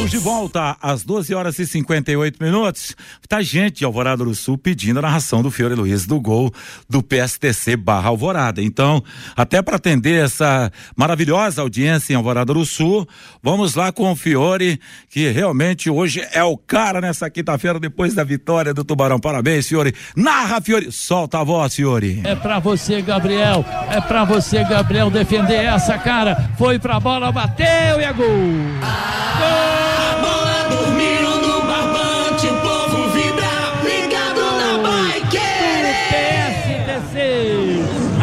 [0.06, 2.96] Estamos de volta às 12 horas e 58 minutos.
[3.28, 6.52] Tá gente de Alvorada do Sul pedindo a narração do Fiore Luiz do gol
[6.90, 8.62] do PSTC barra Alvorada.
[8.62, 9.04] Então,
[9.36, 13.08] até para atender essa maravilhosa audiência em Alvorada do Sul,
[13.42, 14.80] vamos lá com o Fiore,
[15.10, 19.20] que realmente hoje é o cara nessa quinta-feira depois da vitória do Tubarão.
[19.20, 19.94] Parabéns, Fiore.
[20.16, 20.92] Narra, Fiore.
[20.92, 22.22] Solta a voz, Fiore.
[22.24, 23.66] É pra você, Gabriel.
[23.90, 26.52] É pra você, Gabriel, defender essa cara.
[26.58, 28.45] Foi pra bola, bateu e é gol.
[28.84, 36.54] A bola dormiu no barbante, o povo vibra, ligado na querer.
[37.02, 37.16] PSTC,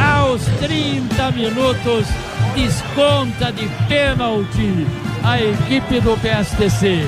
[0.00, 2.06] aos 30 minutos,
[2.54, 4.86] desconta de pênalti
[5.24, 7.04] a equipe do PSTC.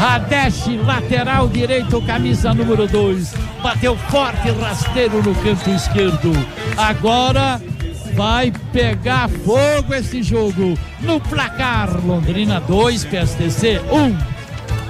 [0.00, 3.34] Radesh, lateral direito, camisa número 2.
[3.62, 6.32] Bateu forte rasteiro no canto esquerdo.
[6.78, 7.60] Agora
[8.16, 10.76] vai pegar fogo esse jogo.
[11.00, 13.94] No placar, Londrina 2, PSTC 1.
[13.94, 14.16] Um.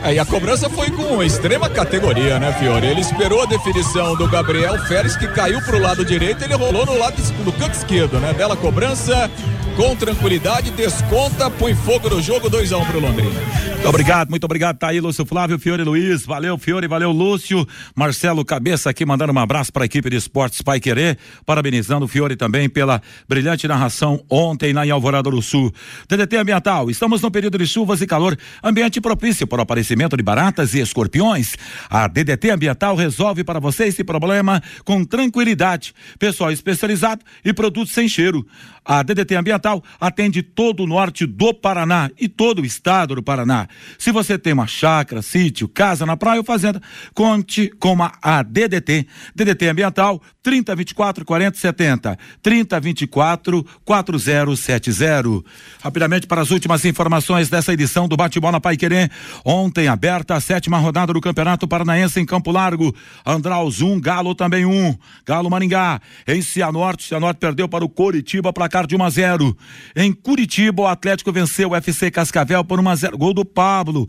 [0.04, 2.86] É, e a cobrança foi com extrema categoria, né, Fiore?
[2.86, 6.96] Ele esperou a definição do Gabriel Férez, que caiu pro lado direito, ele rolou no
[6.96, 8.32] lado no canto esquerdo, né?
[8.32, 9.28] Bela cobrança,
[9.76, 13.40] com tranquilidade, desconta, põe fogo no jogo, 2x1 pro Londrina.
[13.76, 17.64] Muito obrigado, muito obrigado, tá aí, Lúcio Flávio, Fiore Luiz, valeu, Fiore, valeu, Lúcio,
[17.94, 22.08] Marcelo Cabeça aqui mandando um abraço para a equipe de esportes Pai Querer, parabenizando o
[22.08, 25.72] Fiore também pela brilhante narração ontem lá em Alvorada do Sul.
[26.08, 30.22] DDT Ambiental, estamos no período de chuvas e calor, ambiente propício para o aparecimento de
[30.22, 31.54] baratas e escorpiões.
[31.88, 35.94] A DDT Ambiental resolve para você esse problema com tranquilidade.
[36.18, 38.44] Pessoal especializado e produtos sem cheiro.
[38.84, 43.65] A DDT Ambiental atende todo o norte do Paraná e todo o estado do Paraná.
[43.98, 46.80] Se você tem uma chácara, sítio, casa na praia ou fazenda,
[47.14, 49.06] conte com a, DDT.
[49.34, 55.42] DDT Ambiental 3024 4070 3024 4070.
[55.82, 59.10] Rapidamente para as últimas informações dessa edição do Bate-Bola Pai Querer.
[59.44, 62.94] Ontem aberta a sétima rodada do Campeonato Paranaense em Campo Largo.
[63.24, 64.70] Andraus 1, um, Galo também 1.
[64.70, 64.96] Um.
[65.26, 66.00] Galo Maringá.
[66.26, 69.56] Em Cianorte, Cianorte perdeu para o Coritiba, placar de 1 a 0.
[69.94, 73.18] Em Curitiba, o Atlético venceu o FC Cascavel por 1 a 0.
[73.18, 74.06] Gol do Pablo.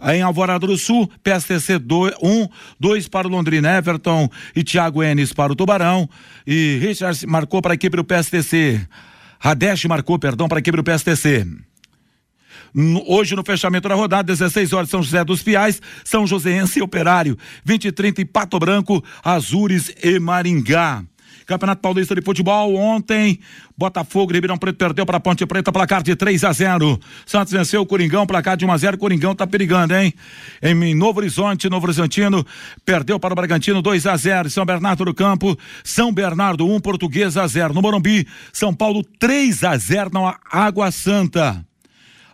[0.00, 5.32] Em Alvorada do Sul, PSTC 1, um, 2 para o Londrina, Everton e Thiago Enes
[5.32, 6.08] para o Tubarão.
[6.46, 8.86] E Richard marcou para a equipe do PSTC.
[9.40, 11.46] Radesh marcou, perdão, para a equipe do PSTC.
[13.06, 17.38] Hoje, no fechamento da rodada, 16 horas, São José dos Piais, São Joséense e Operário,
[17.64, 21.04] 20 e 30 em Pato Branco, Azures e Maringá.
[21.46, 23.38] Campeonato Paulista de Futebol, ontem,
[23.76, 26.98] Botafogo, Ribeirão Preto perdeu para Ponte Preta, placar de 3 a 0.
[27.26, 28.98] Santos venceu o Coringão, placar de 1 a 0.
[28.98, 30.14] Coringão tá perigando, hein?
[30.62, 32.44] Em Novo Horizonte, Novo Horizontino,
[32.84, 34.48] perdeu para o Bragantino 2 a 0.
[34.48, 37.74] São Bernardo do Campo, São Bernardo 1, Português a 0.
[37.74, 41.64] No Morumbi, São Paulo 3 a 0 na Água Santa.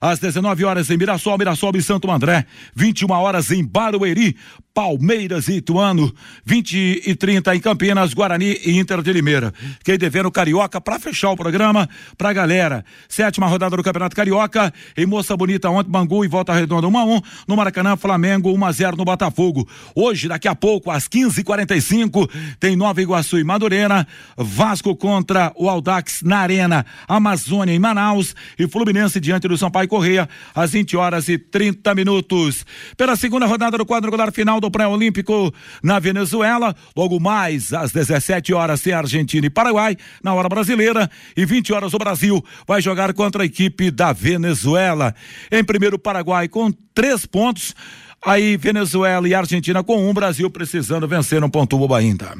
[0.00, 2.46] Às 19 horas em Mirassol, Mirassol e Santo André.
[2.74, 4.34] 21 horas em Barueri,
[4.80, 6.10] Palmeiras e Ituano.
[6.42, 9.52] 20 e 30 em Campinas, Guarani e Inter de Limeira.
[9.76, 12.82] Fiquei devendo Carioca para fechar o programa pra galera.
[13.06, 14.72] Sétima rodada do Campeonato Carioca.
[14.96, 18.64] Em Moça Bonita, ontem, Bangu e Volta Redonda 1 a 1 No Maracanã, Flamengo 1
[18.64, 19.68] a 0 no Botafogo.
[19.94, 24.06] Hoje, daqui a pouco, às 15h45, tem Nova Iguaçu e Madureira.
[24.34, 26.86] Vasco contra o Aldax na Arena.
[27.06, 32.64] Amazônia em Manaus e Fluminense diante do Sampaio Correia às 20 horas e 30 minutos.
[32.96, 35.52] Pela segunda rodada do quadrangular final do pré-olímpico
[35.82, 36.74] na Venezuela.
[36.96, 41.94] Logo mais às 17 horas tem Argentina e Paraguai na hora brasileira e 20 horas
[41.94, 45.14] o Brasil vai jogar contra a equipe da Venezuela.
[45.50, 47.74] Em primeiro Paraguai com três pontos.
[48.22, 52.36] Aí Venezuela e Argentina com um, Brasil precisando vencer, não pontuou ainda.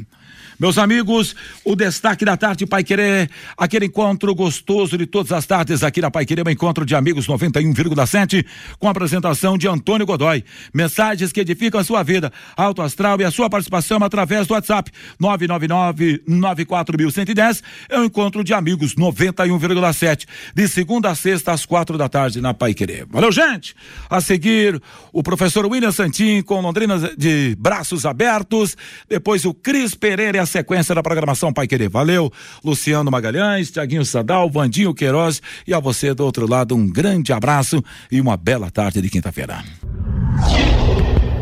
[0.61, 1.35] Meus amigos,
[1.65, 6.11] o destaque da tarde Pai Querer, aquele encontro gostoso de todas as tardes aqui na
[6.11, 8.45] Pai Querer, um encontro de amigos 91,7
[8.79, 10.45] com a apresentação de Antônio Godoy.
[10.75, 14.93] Mensagens que edificam a sua vida, alto astral e a sua participação através do WhatsApp
[15.19, 22.39] 999-94110 é um encontro de amigos 91,7 de segunda a sexta às quatro da tarde
[22.43, 23.07] na Pai Querer.
[23.09, 23.75] Valeu, gente!
[24.11, 24.79] A seguir,
[25.11, 28.77] o professor William Santin com Londrina de braços abertos,
[29.09, 31.89] depois o Cris Pereira e a sequência da programação Pai Querer.
[31.89, 32.31] Valeu,
[32.63, 37.83] Luciano Magalhães, Tiaguinho Sadal, Vandinho Queiroz e a você do outro lado um grande abraço
[38.11, 39.65] e uma bela tarde de quinta-feira.